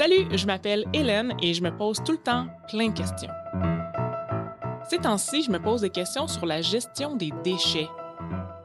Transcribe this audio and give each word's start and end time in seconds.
Salut, 0.00 0.34
je 0.34 0.46
m'appelle 0.46 0.86
Hélène 0.94 1.34
et 1.42 1.52
je 1.52 1.62
me 1.62 1.76
pose 1.76 2.02
tout 2.02 2.12
le 2.12 2.22
temps 2.22 2.46
plein 2.68 2.88
de 2.88 2.96
questions. 2.96 3.28
Ces 4.88 4.96
temps-ci, 4.96 5.42
je 5.42 5.50
me 5.50 5.60
pose 5.60 5.82
des 5.82 5.90
questions 5.90 6.26
sur 6.26 6.46
la 6.46 6.62
gestion 6.62 7.16
des 7.16 7.30
déchets. 7.44 7.90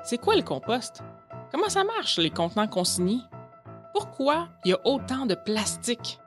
C'est 0.05 0.17
quoi 0.17 0.37
le 0.37 0.43
compost? 0.43 1.03
Comment 1.51 1.67
ça 1.67 1.83
marche, 1.83 2.19
les 2.19 2.29
contenants 2.29 2.69
consignés? 2.69 3.19
Pourquoi 3.93 4.47
il 4.63 4.71
y 4.71 4.73
a 4.75 4.87
autant 4.87 5.25
de 5.25 5.35
plastique? 5.35 6.19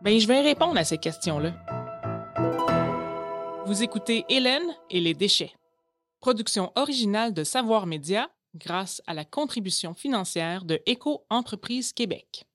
Ben, 0.00 0.18
je 0.18 0.26
vais 0.26 0.40
répondre 0.40 0.78
à 0.78 0.84
ces 0.84 0.96
questions-là. 0.96 1.52
Vous 3.66 3.82
écoutez 3.82 4.24
Hélène 4.30 4.74
et 4.88 5.00
les 5.00 5.12
déchets. 5.12 5.52
Production 6.18 6.72
originale 6.76 7.34
de 7.34 7.44
Savoir 7.44 7.84
Média 7.84 8.30
grâce 8.54 9.02
à 9.06 9.12
la 9.12 9.26
contribution 9.26 9.92
financière 9.92 10.64
de 10.64 10.80
Éco 10.86 11.26
Entreprise 11.28 11.92
Québec. 11.92 12.46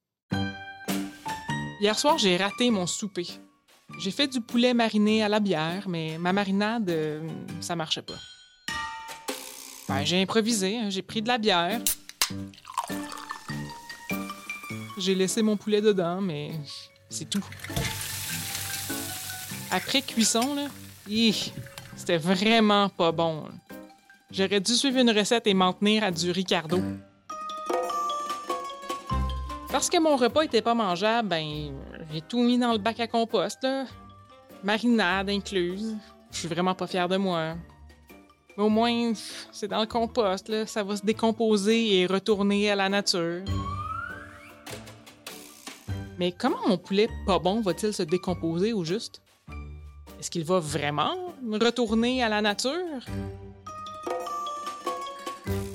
Hier 1.81 1.97
soir, 1.99 2.17
j'ai 2.17 2.37
raté 2.37 2.71
mon 2.71 2.87
souper. 2.87 3.27
J'ai 3.99 4.11
fait 4.11 4.27
du 4.27 4.39
poulet 4.39 4.73
mariné 4.73 5.23
à 5.23 5.29
la 5.29 5.39
bière, 5.39 5.87
mais 5.89 6.17
ma 6.17 6.31
marinade, 6.31 6.89
euh, 6.89 7.27
ça 7.59 7.75
marchait 7.75 8.01
pas. 8.01 8.15
Ben, 9.87 10.03
j'ai 10.03 10.21
improvisé, 10.21 10.77
hein. 10.77 10.89
j'ai 10.89 11.01
pris 11.01 11.21
de 11.21 11.27
la 11.27 11.37
bière. 11.37 11.81
J'ai 14.97 15.15
laissé 15.15 15.41
mon 15.41 15.57
poulet 15.57 15.81
dedans, 15.81 16.21
mais 16.21 16.51
c'est 17.09 17.29
tout. 17.29 17.43
Après 19.69 20.01
cuisson, 20.01 20.55
là, 20.55 20.67
c'était 21.95 22.17
vraiment 22.17 22.89
pas 22.89 23.11
bon. 23.11 23.43
là. 23.43 23.77
J'aurais 24.31 24.61
dû 24.61 24.73
suivre 24.73 24.99
une 24.99 25.11
recette 25.11 25.45
et 25.47 25.53
m'en 25.53 25.73
tenir 25.73 26.03
à 26.03 26.11
du 26.11 26.31
Ricardo. 26.31 26.81
Parce 29.75 29.89
que 29.89 29.99
mon 29.99 30.15
repas 30.15 30.43
était 30.43 30.61
pas 30.61 30.73
mangeable, 30.73 31.27
ben, 31.27 31.73
j'ai 32.09 32.21
tout 32.21 32.41
mis 32.41 32.57
dans 32.57 32.71
le 32.71 32.77
bac 32.77 32.97
à 33.01 33.07
compost, 33.07 33.61
là. 33.61 33.83
Marinade 34.63 35.29
incluse. 35.29 35.97
Je 36.31 36.37
suis 36.37 36.47
vraiment 36.47 36.73
pas 36.73 36.87
fier 36.87 37.09
de 37.09 37.17
moi. 37.17 37.55
Mais 38.55 38.63
au 38.63 38.69
moins, 38.69 39.11
c'est 39.51 39.67
dans 39.67 39.81
le 39.81 39.85
compost, 39.85 40.47
là. 40.47 40.65
Ça 40.65 40.81
va 40.81 40.95
se 40.95 41.03
décomposer 41.03 41.99
et 41.99 42.05
retourner 42.05 42.71
à 42.71 42.77
la 42.77 42.87
nature. 42.87 43.43
Mais 46.17 46.31
comment 46.31 46.65
mon 46.69 46.77
poulet 46.77 47.09
pas 47.27 47.39
bon 47.39 47.59
va-t-il 47.59 47.93
se 47.93 48.03
décomposer 48.03 48.71
au 48.71 48.85
juste? 48.85 49.21
Est-ce 50.21 50.31
qu'il 50.31 50.45
va 50.45 50.61
vraiment 50.61 51.17
retourner 51.51 52.23
à 52.23 52.29
la 52.29 52.41
nature? 52.41 53.01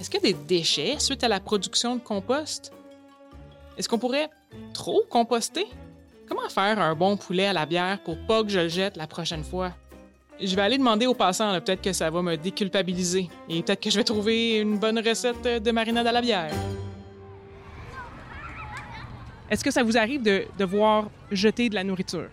Est-ce 0.01 0.17
a 0.17 0.21
des 0.21 0.33
déchets 0.33 0.99
suite 1.01 1.23
à 1.23 1.29
la 1.29 1.39
production 1.39 1.97
de 1.97 2.01
compost? 2.01 2.73
Est-ce 3.77 3.89
qu'on 3.89 3.99
pourrait 3.99 4.29
trop 4.75 5.03
composter? 5.09 5.67
Comment 6.29 6.49
faire 6.49 6.79
un 6.79 6.95
bon 6.95 7.17
poulet 7.17 7.47
à 7.47 7.53
la 7.53 7.67
bière 7.67 7.99
pour 8.05 8.17
pas 8.27 8.43
que 8.43 8.51
je 8.51 8.61
le 8.61 8.69
jette 8.69 8.97
la 8.97 9.07
prochaine 9.07 9.43
fois? 9.43 9.73
Je 10.41 10.55
vais 10.57 10.63
aller 10.63 10.79
demander 10.79 11.07
aux 11.07 11.15
passants, 11.15 11.53
peut-être 11.61 11.83
que 11.83 11.93
ça 11.93 12.09
va 12.09 12.23
me 12.23 12.37
déculpabiliser. 12.37 13.29
Et 13.49 13.63
peut-être 13.63 13.81
que 13.81 13.91
je 13.91 13.97
vais 13.97 14.05
trouver 14.05 14.59
une 14.59 14.79
bonne 14.79 14.99
recette 14.99 15.43
de 15.43 15.71
marinade 15.71 16.07
à 16.07 16.13
la 16.13 16.21
bière. 16.21 16.53
Est-ce 19.51 19.65
que 19.65 19.71
ça 19.71 19.83
vous 19.83 19.99
arrive 19.99 20.23
de 20.23 20.45
devoir 20.57 21.09
jeter 21.31 21.69
de 21.69 21.75
la 21.75 21.85
nourriture? 21.85 22.29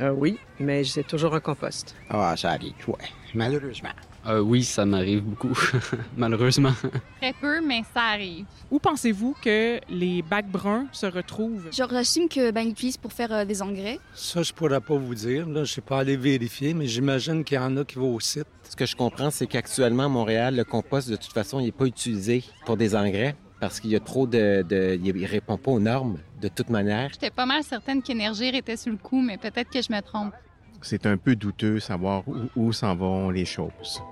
Euh, 0.00 0.10
oui, 0.10 0.38
mais 0.58 0.84
c'est 0.84 1.02
toujours 1.02 1.34
un 1.34 1.40
compost. 1.40 1.94
Ah, 2.08 2.36
ça 2.36 2.50
arrive, 2.50 2.74
ouais. 2.86 3.08
Malheureusement. 3.34 3.90
Euh, 4.26 4.40
oui, 4.40 4.64
ça 4.64 4.86
m'arrive 4.86 5.22
beaucoup, 5.22 5.52
malheureusement. 6.16 6.72
Très 7.20 7.32
peu, 7.34 7.60
mais 7.60 7.82
ça 7.92 8.00
arrive. 8.00 8.46
Où 8.70 8.78
pensez-vous 8.78 9.36
que 9.42 9.78
les 9.90 10.22
bacs 10.22 10.48
bruns 10.48 10.86
se 10.92 11.06
retrouvent? 11.06 11.70
Genre, 11.72 11.90
j'assume 11.90 12.28
que 12.28 12.50
ben, 12.50 12.62
ils 12.62 12.68
l'utilisent 12.68 12.96
pour 12.96 13.12
faire 13.12 13.32
euh, 13.32 13.44
des 13.44 13.60
engrais. 13.60 13.98
Ça, 14.14 14.42
je 14.42 14.52
pourrais 14.52 14.80
pas 14.80 14.96
vous 14.96 15.14
dire. 15.14 15.46
Là, 15.48 15.64
je 15.64 15.72
suis 15.72 15.82
pas 15.82 16.00
allé 16.00 16.16
vérifier, 16.16 16.72
mais 16.72 16.86
j'imagine 16.86 17.44
qu'il 17.44 17.56
y 17.56 17.60
en 17.60 17.76
a 17.76 17.84
qui 17.84 17.96
vont 17.96 18.14
au 18.14 18.20
site. 18.20 18.46
Ce 18.68 18.76
que 18.76 18.86
je 18.86 18.96
comprends, 18.96 19.30
c'est 19.30 19.46
qu'actuellement, 19.46 20.04
à 20.04 20.08
Montréal, 20.08 20.56
le 20.56 20.64
compost, 20.64 21.10
de 21.10 21.16
toute 21.16 21.32
façon, 21.32 21.60
il 21.60 21.66
n'est 21.66 21.72
pas 21.72 21.86
utilisé 21.86 22.44
pour 22.64 22.76
des 22.76 22.94
engrais 22.96 23.36
parce 23.60 23.80
qu'il 23.80 23.90
y 23.90 23.96
a 23.96 24.00
trop 24.00 24.26
de... 24.26 24.62
de 24.68 24.98
il 25.02 25.14
ne 25.14 25.26
répond 25.26 25.56
pas 25.56 25.70
aux 25.70 25.80
normes 25.80 26.18
de 26.40 26.48
toute 26.48 26.68
manière. 26.68 27.08
J'étais 27.12 27.30
pas 27.30 27.46
mal 27.46 27.62
certaine 27.62 28.02
qu'Énergir 28.02 28.54
était 28.54 28.76
sur 28.76 28.92
le 28.92 28.98
coup, 28.98 29.22
mais 29.22 29.38
peut-être 29.38 29.70
que 29.70 29.80
je 29.80 29.92
me 29.92 30.00
trompe. 30.00 30.34
C'est 30.84 31.06
un 31.06 31.16
peu 31.16 31.34
douteux 31.34 31.80
savoir 31.80 32.24
où, 32.56 32.72
s'en 32.74 32.94
vont 32.94 33.30
les 33.30 33.46
choses. 33.46 34.02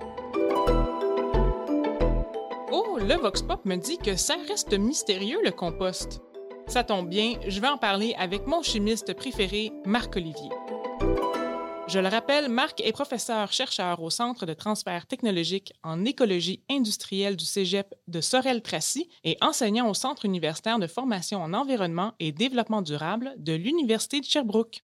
Oh, 2.71 2.97
le 2.99 3.15
Vox 3.21 3.43
Pop 3.43 3.63
me 3.65 3.75
dit 3.75 3.99
que 3.99 4.15
ça 4.15 4.37
reste 4.47 4.73
mystérieux, 4.73 5.37
le 5.45 5.51
compost. 5.51 6.23
Ça 6.65 6.83
tombe 6.83 7.09
bien, 7.09 7.35
je 7.47 7.61
vais 7.61 7.67
en 7.67 7.77
parler 7.77 8.15
avec 8.17 8.47
mon 8.47 8.63
chimiste 8.63 9.13
préféré, 9.13 9.71
Marc-Olivier. 9.85 10.49
Je 11.87 11.99
le 11.99 12.07
rappelle, 12.07 12.49
Marc 12.49 12.81
est 12.81 12.91
professeur-chercheur 12.91 14.01
au 14.01 14.09
Centre 14.09 14.47
de 14.47 14.53
transfert 14.55 15.05
technologique 15.05 15.73
en 15.83 16.05
écologie 16.05 16.63
industrielle 16.71 17.35
du 17.35 17.45
Cégep 17.45 17.93
de 18.07 18.19
Sorel-Tracy 18.19 19.07
et 19.23 19.37
enseignant 19.41 19.87
au 19.87 19.93
Centre 19.93 20.25
universitaire 20.25 20.79
de 20.79 20.87
formation 20.87 21.43
en 21.43 21.53
environnement 21.53 22.13
et 22.19 22.31
développement 22.31 22.81
durable 22.81 23.35
de 23.37 23.53
l'Université 23.53 24.21
de 24.21 24.25
Sherbrooke. 24.25 24.81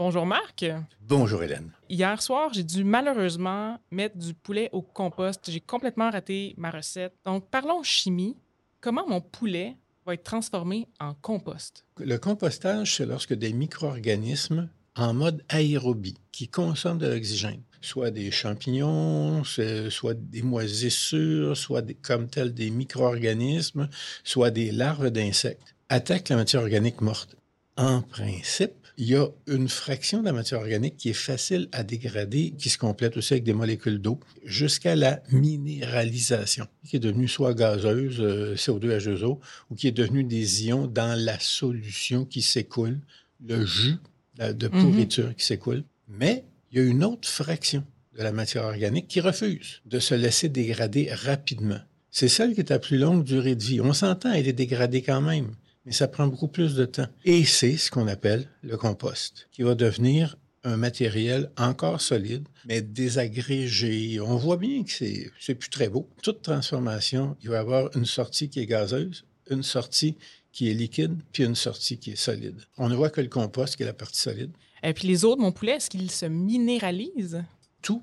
Bonjour 0.00 0.24
Marc. 0.24 0.64
Bonjour 1.06 1.42
Hélène. 1.42 1.72
Hier 1.90 2.22
soir, 2.22 2.54
j'ai 2.54 2.64
dû 2.64 2.84
malheureusement 2.84 3.78
mettre 3.90 4.16
du 4.16 4.32
poulet 4.32 4.70
au 4.72 4.80
compost. 4.80 5.50
J'ai 5.50 5.60
complètement 5.60 6.08
raté 6.10 6.54
ma 6.56 6.70
recette. 6.70 7.12
Donc, 7.26 7.50
parlons 7.50 7.82
chimie. 7.82 8.34
Comment 8.80 9.06
mon 9.06 9.20
poulet 9.20 9.76
va 10.06 10.14
être 10.14 10.22
transformé 10.22 10.88
en 11.00 11.12
compost? 11.12 11.84
Le 11.98 12.16
compostage, 12.16 12.96
c'est 12.96 13.04
lorsque 13.04 13.34
des 13.34 13.52
micro-organismes 13.52 14.70
en 14.96 15.12
mode 15.12 15.44
aérobie 15.50 16.16
qui 16.32 16.48
consomment 16.48 16.96
de 16.96 17.06
l'oxygène, 17.06 17.60
soit 17.82 18.10
des 18.10 18.30
champignons, 18.30 19.44
soit 19.44 20.14
des 20.14 20.40
moisissures, 20.40 21.58
soit 21.58 21.82
des- 21.82 21.92
comme 21.94 22.26
tels 22.26 22.54
des 22.54 22.70
micro-organismes, 22.70 23.90
soit 24.24 24.50
des 24.50 24.70
larves 24.72 25.10
d'insectes, 25.10 25.74
attaquent 25.90 26.30
la 26.30 26.36
matière 26.36 26.62
organique 26.62 27.02
morte. 27.02 27.36
En 27.76 28.00
principe, 28.00 28.79
il 29.02 29.08
y 29.08 29.16
a 29.16 29.26
une 29.46 29.68
fraction 29.68 30.20
de 30.20 30.26
la 30.26 30.32
matière 30.34 30.60
organique 30.60 30.96
qui 30.98 31.08
est 31.08 31.14
facile 31.14 31.68
à 31.72 31.82
dégrader, 31.82 32.52
qui 32.58 32.68
se 32.68 32.76
complète 32.76 33.16
aussi 33.16 33.32
avec 33.32 33.44
des 33.44 33.54
molécules 33.54 33.98
d'eau, 33.98 34.20
jusqu'à 34.44 34.94
la 34.94 35.22
minéralisation, 35.32 36.66
qui 36.86 36.96
est 36.96 37.00
devenue 37.00 37.28
soit 37.28 37.54
gazeuse, 37.54 38.20
euh, 38.20 38.54
CO2H2O, 38.56 39.38
ou 39.70 39.74
qui 39.74 39.88
est 39.88 39.92
devenue 39.92 40.24
des 40.24 40.66
ions 40.66 40.86
dans 40.86 41.18
la 41.18 41.38
solution 41.40 42.24
qui 42.24 42.42
s'écoule, 42.42 42.98
le 43.46 43.64
jus 43.64 43.94
la- 44.36 44.52
de 44.52 44.68
Mhm. 44.68 44.80
pourriture 44.80 45.34
qui 45.34 45.44
s'écoule. 45.46 45.82
Mais 46.08 46.44
il 46.70 46.78
y 46.78 46.80
a 46.82 46.84
une 46.84 47.02
autre 47.04 47.28
fraction 47.28 47.84
de 48.16 48.22
la 48.22 48.32
matière 48.32 48.64
organique 48.64 49.08
qui 49.08 49.20
refuse 49.20 49.80
de 49.86 49.98
se 49.98 50.14
laisser 50.14 50.48
dégrader 50.48 51.10
rapidement. 51.12 51.80
C'est 52.10 52.28
celle 52.28 52.54
qui 52.54 52.60
est 52.60 52.72
à 52.72 52.78
plus 52.78 52.98
longue 52.98 53.22
durée 53.24 53.54
de 53.54 53.62
vie. 53.62 53.80
On 53.80 53.92
s'entend, 53.92 54.32
elle 54.32 54.48
est 54.48 54.52
dégradée 54.52 55.00
quand 55.02 55.20
même, 55.20 55.52
mais 55.84 55.92
ça 55.92 56.08
prend 56.08 56.26
beaucoup 56.26 56.48
plus 56.48 56.74
de 56.74 56.84
temps. 56.84 57.08
Et 57.24 57.44
c'est 57.44 57.76
ce 57.76 57.90
qu'on 57.90 58.08
appelle 58.08 58.48
le 58.62 58.76
compost, 58.76 59.48
qui 59.52 59.62
va 59.62 59.74
devenir 59.74 60.36
un 60.62 60.76
matériel 60.76 61.50
encore 61.56 62.00
solide, 62.00 62.46
mais 62.66 62.82
désagrégé. 62.82 64.20
On 64.20 64.36
voit 64.36 64.58
bien 64.58 64.84
que 64.84 64.90
c'est, 64.90 65.30
c'est 65.40 65.54
plus 65.54 65.70
très 65.70 65.88
beau. 65.88 66.08
Toute 66.22 66.42
transformation, 66.42 67.36
il 67.42 67.48
va 67.48 67.56
y 67.56 67.58
avoir 67.58 67.96
une 67.96 68.04
sortie 68.04 68.50
qui 68.50 68.60
est 68.60 68.66
gazeuse, 68.66 69.24
une 69.50 69.62
sortie 69.62 70.16
qui 70.52 70.70
est 70.70 70.74
liquide, 70.74 71.16
puis 71.32 71.44
une 71.44 71.54
sortie 71.54 71.98
qui 71.98 72.10
est 72.12 72.16
solide. 72.16 72.60
On 72.76 72.88
ne 72.88 72.94
voit 72.94 73.10
que 73.10 73.20
le 73.20 73.28
compost 73.28 73.76
qui 73.76 73.84
est 73.84 73.86
la 73.86 73.92
partie 73.94 74.20
solide. 74.20 74.50
Et 74.82 74.92
puis 74.92 75.08
les 75.08 75.24
autres, 75.24 75.40
mon 75.40 75.52
poulet, 75.52 75.72
est-ce 75.72 75.90
qu'il 75.90 76.10
se 76.10 76.26
minéralise? 76.26 77.42
Tout, 77.82 78.02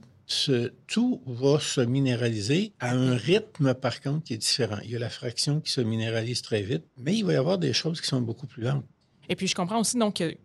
tout 0.88 1.22
va 1.26 1.60
se 1.60 1.82
minéraliser 1.82 2.74
à 2.80 2.92
un 2.92 3.16
rythme, 3.16 3.74
par 3.74 4.02
contre, 4.02 4.26
qui 4.26 4.34
est 4.34 4.38
différent. 4.38 4.78
Il 4.84 4.92
y 4.92 4.96
a 4.96 5.00
la 5.00 5.10
fraction 5.10 5.62
qui 5.62 5.72
se 5.72 5.82
minéralise 5.82 6.42
très 6.42 6.62
vite, 6.62 6.84
mais 6.98 7.16
il 7.16 7.26
va 7.26 7.34
y 7.34 7.38
avoir 7.38 7.58
des 7.58 7.74
choses 7.74 8.02
qui 8.02 8.08
sont 8.08 8.22
beaucoup 8.22 8.48
plus 8.48 8.64
lentes. 8.64 8.86
Et 9.30 9.36
puis 9.36 9.48
je 9.48 9.56
comprends 9.56 9.80
aussi 9.80 9.98
donc 9.98 10.16
qu'il 10.16 10.38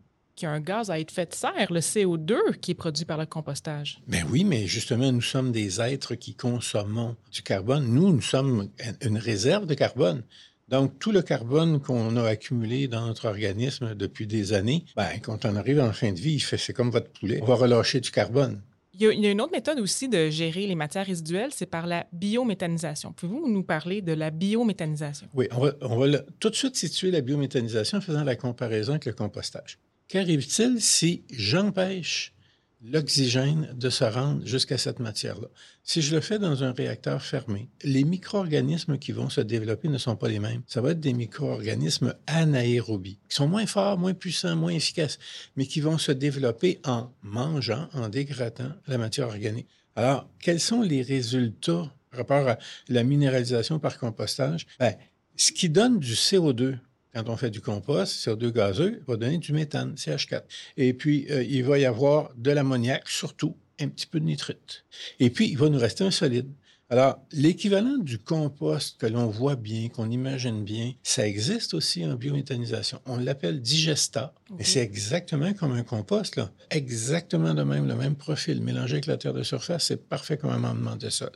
y 0.42 0.46
a 0.46 0.50
un 0.50 0.60
gaz 0.60 0.90
à 0.90 0.98
effet 0.98 1.26
de 1.26 1.34
serre, 1.34 1.72
le 1.72 1.80
CO2, 1.80 2.56
qui 2.60 2.72
est 2.72 2.74
produit 2.74 3.04
par 3.04 3.18
le 3.18 3.26
compostage. 3.26 4.00
Ben 4.06 4.24
oui, 4.30 4.44
mais 4.44 4.66
justement, 4.66 5.10
nous 5.12 5.20
sommes 5.20 5.52
des 5.52 5.80
êtres 5.80 6.14
qui 6.14 6.34
consommons 6.34 7.16
du 7.30 7.42
carbone. 7.42 7.86
Nous, 7.86 8.12
nous 8.12 8.22
sommes 8.22 8.68
une 9.02 9.18
réserve 9.18 9.66
de 9.66 9.74
carbone. 9.74 10.22
Donc, 10.68 10.98
tout 10.98 11.12
le 11.12 11.22
carbone 11.22 11.80
qu'on 11.80 12.16
a 12.16 12.24
accumulé 12.24 12.88
dans 12.88 13.06
notre 13.06 13.26
organisme 13.26 13.94
depuis 13.94 14.26
des 14.26 14.52
années, 14.54 14.84
ben, 14.96 15.18
quand 15.20 15.44
on 15.44 15.54
arrive 15.56 15.80
en 15.80 15.92
fin 15.92 16.12
de 16.12 16.18
vie, 16.18 16.40
c'est 16.40 16.72
comme 16.72 16.90
votre 16.90 17.10
poulet. 17.10 17.40
On 17.42 17.46
va 17.46 17.56
relâcher 17.56 18.00
du 18.00 18.10
carbone. 18.10 18.62
Il 18.94 19.00
y, 19.00 19.26
a, 19.26 19.30
une 19.30 19.40
autre 19.40 19.52
méthode 19.52 19.80
aussi 19.80 20.08
de 20.08 20.28
gérer 20.28 20.66
les 20.66 20.74
matières 20.74 21.06
résiduelles, 21.06 21.50
c'est 21.54 21.66
par 21.66 21.86
la 21.86 22.06
biométhanisation. 22.12 23.12
Pouvez-vous 23.12 23.48
nous 23.48 23.62
parler 23.62 24.02
de 24.02 24.12
la 24.12 24.30
biométhanisation? 24.30 25.28
Oui, 25.32 25.48
on 25.52 25.96
va, 25.96 26.18
tout 26.38 26.50
de 26.50 26.54
suite 26.54 26.76
situer 26.76 27.10
la 27.10 27.22
biométhanisation 27.22 27.98
en 27.98 28.00
faisant 28.02 28.22
la 28.22 28.36
comparaison 28.36 28.92
avec 28.92 29.06
le 29.06 29.14
compostage. 29.14 29.78
Qu'arrive-t-il 30.08 30.82
si 30.82 31.24
j'empêche 31.30 32.34
l'oxygène 32.82 33.72
de 33.74 33.90
se 33.90 34.04
rendre 34.04 34.44
jusqu'à 34.46 34.78
cette 34.78 34.98
matière-là. 34.98 35.48
Si 35.84 36.02
je 36.02 36.14
le 36.14 36.20
fais 36.20 36.38
dans 36.38 36.64
un 36.64 36.72
réacteur 36.72 37.22
fermé, 37.22 37.68
les 37.84 38.04
micro-organismes 38.04 38.98
qui 38.98 39.12
vont 39.12 39.28
se 39.28 39.40
développer 39.40 39.88
ne 39.88 39.98
sont 39.98 40.16
pas 40.16 40.28
les 40.28 40.38
mêmes. 40.38 40.62
Ça 40.66 40.80
va 40.80 40.90
être 40.90 41.00
des 41.00 41.12
micro-organismes 41.12 42.14
anaérobies, 42.26 43.18
qui 43.28 43.36
sont 43.36 43.48
moins 43.48 43.66
forts, 43.66 43.98
moins 43.98 44.14
puissants, 44.14 44.56
moins 44.56 44.72
efficaces, 44.72 45.18
mais 45.56 45.66
qui 45.66 45.80
vont 45.80 45.98
se 45.98 46.12
développer 46.12 46.80
en 46.84 47.12
mangeant, 47.22 47.88
en 47.92 48.08
dégradant 48.08 48.72
la 48.86 48.98
matière 48.98 49.28
organique. 49.28 49.68
Alors, 49.94 50.28
quels 50.40 50.60
sont 50.60 50.82
les 50.82 51.02
résultats 51.02 51.92
par 52.10 52.18
rapport 52.18 52.48
à 52.48 52.58
la 52.88 53.04
minéralisation 53.04 53.78
par 53.78 53.98
compostage? 53.98 54.66
Bien, 54.78 54.94
ce 55.36 55.52
qui 55.52 55.68
donne 55.68 55.98
du 55.98 56.14
CO2 56.14 56.78
quand 57.14 57.28
on 57.28 57.36
fait 57.36 57.50
du 57.50 57.60
compost, 57.60 58.26
CO2 58.26 58.52
gazeux, 58.52 59.02
va 59.06 59.16
donner 59.16 59.38
du 59.38 59.52
méthane, 59.52 59.94
CH4. 59.94 60.42
Et 60.76 60.94
puis, 60.94 61.26
euh, 61.30 61.42
il 61.42 61.64
va 61.64 61.78
y 61.78 61.84
avoir 61.84 62.30
de 62.36 62.50
l'ammoniac, 62.50 63.08
surtout 63.08 63.56
un 63.80 63.88
petit 63.88 64.06
peu 64.06 64.20
de 64.20 64.24
nitrite. 64.24 64.84
Et 65.20 65.30
puis, 65.30 65.48
il 65.48 65.58
va 65.58 65.68
nous 65.68 65.78
rester 65.78 66.04
un 66.04 66.10
solide. 66.10 66.48
Alors, 66.92 67.24
l'équivalent 67.32 67.96
du 67.96 68.18
compost 68.18 69.00
que 69.00 69.06
l'on 69.06 69.26
voit 69.26 69.56
bien, 69.56 69.88
qu'on 69.88 70.10
imagine 70.10 70.62
bien, 70.62 70.92
ça 71.02 71.26
existe 71.26 71.72
aussi 71.72 72.04
en 72.04 72.16
biométhanisation. 72.16 73.00
On 73.06 73.16
l'appelle 73.16 73.62
digesta. 73.62 74.34
Et 74.58 74.64
c'est 74.64 74.80
exactement 74.80 75.54
comme 75.54 75.72
un 75.72 75.84
compost, 75.84 76.36
là. 76.36 76.52
Exactement 76.70 77.54
de 77.54 77.62
même, 77.62 77.88
le 77.88 77.94
même 77.94 78.14
profil. 78.14 78.60
Mélangé 78.60 78.96
avec 78.96 79.06
la 79.06 79.16
terre 79.16 79.32
de 79.32 79.42
surface, 79.42 79.86
c'est 79.86 80.06
parfait 80.06 80.36
comme 80.36 80.50
amendement 80.50 80.96
de 80.96 81.08
sol. 81.08 81.30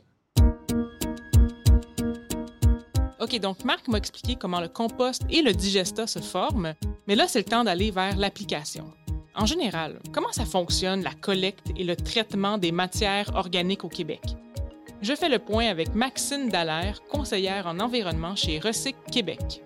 OK, 3.27 3.39
donc 3.41 3.65
Marc 3.65 3.89
m'a 3.89 3.97
expliqué 3.97 4.37
comment 4.37 4.61
le 4.61 4.69
compost 4.69 5.23
et 5.29 5.41
le 5.41 5.51
digesta 5.51 6.07
se 6.07 6.19
forment, 6.19 6.75
mais 7.07 7.15
là, 7.15 7.27
c'est 7.27 7.39
le 7.39 7.45
temps 7.45 7.65
d'aller 7.65 7.91
vers 7.91 8.15
l'application. 8.15 8.85
En 9.35 9.45
général, 9.45 9.99
comment 10.13 10.31
ça 10.31 10.45
fonctionne 10.45 11.03
la 11.03 11.11
collecte 11.13 11.67
et 11.75 11.83
le 11.83 11.97
traitement 11.97 12.57
des 12.57 12.71
matières 12.71 13.35
organiques 13.35 13.83
au 13.83 13.89
Québec? 13.89 14.21
Je 15.01 15.13
fais 15.13 15.27
le 15.27 15.39
point 15.39 15.67
avec 15.67 15.93
Maxine 15.93 16.47
Dallaire, 16.47 17.01
conseillère 17.09 17.67
en 17.67 17.81
environnement 17.81 18.37
chez 18.37 18.59
Recyc 18.59 18.95
Québec. 19.11 19.61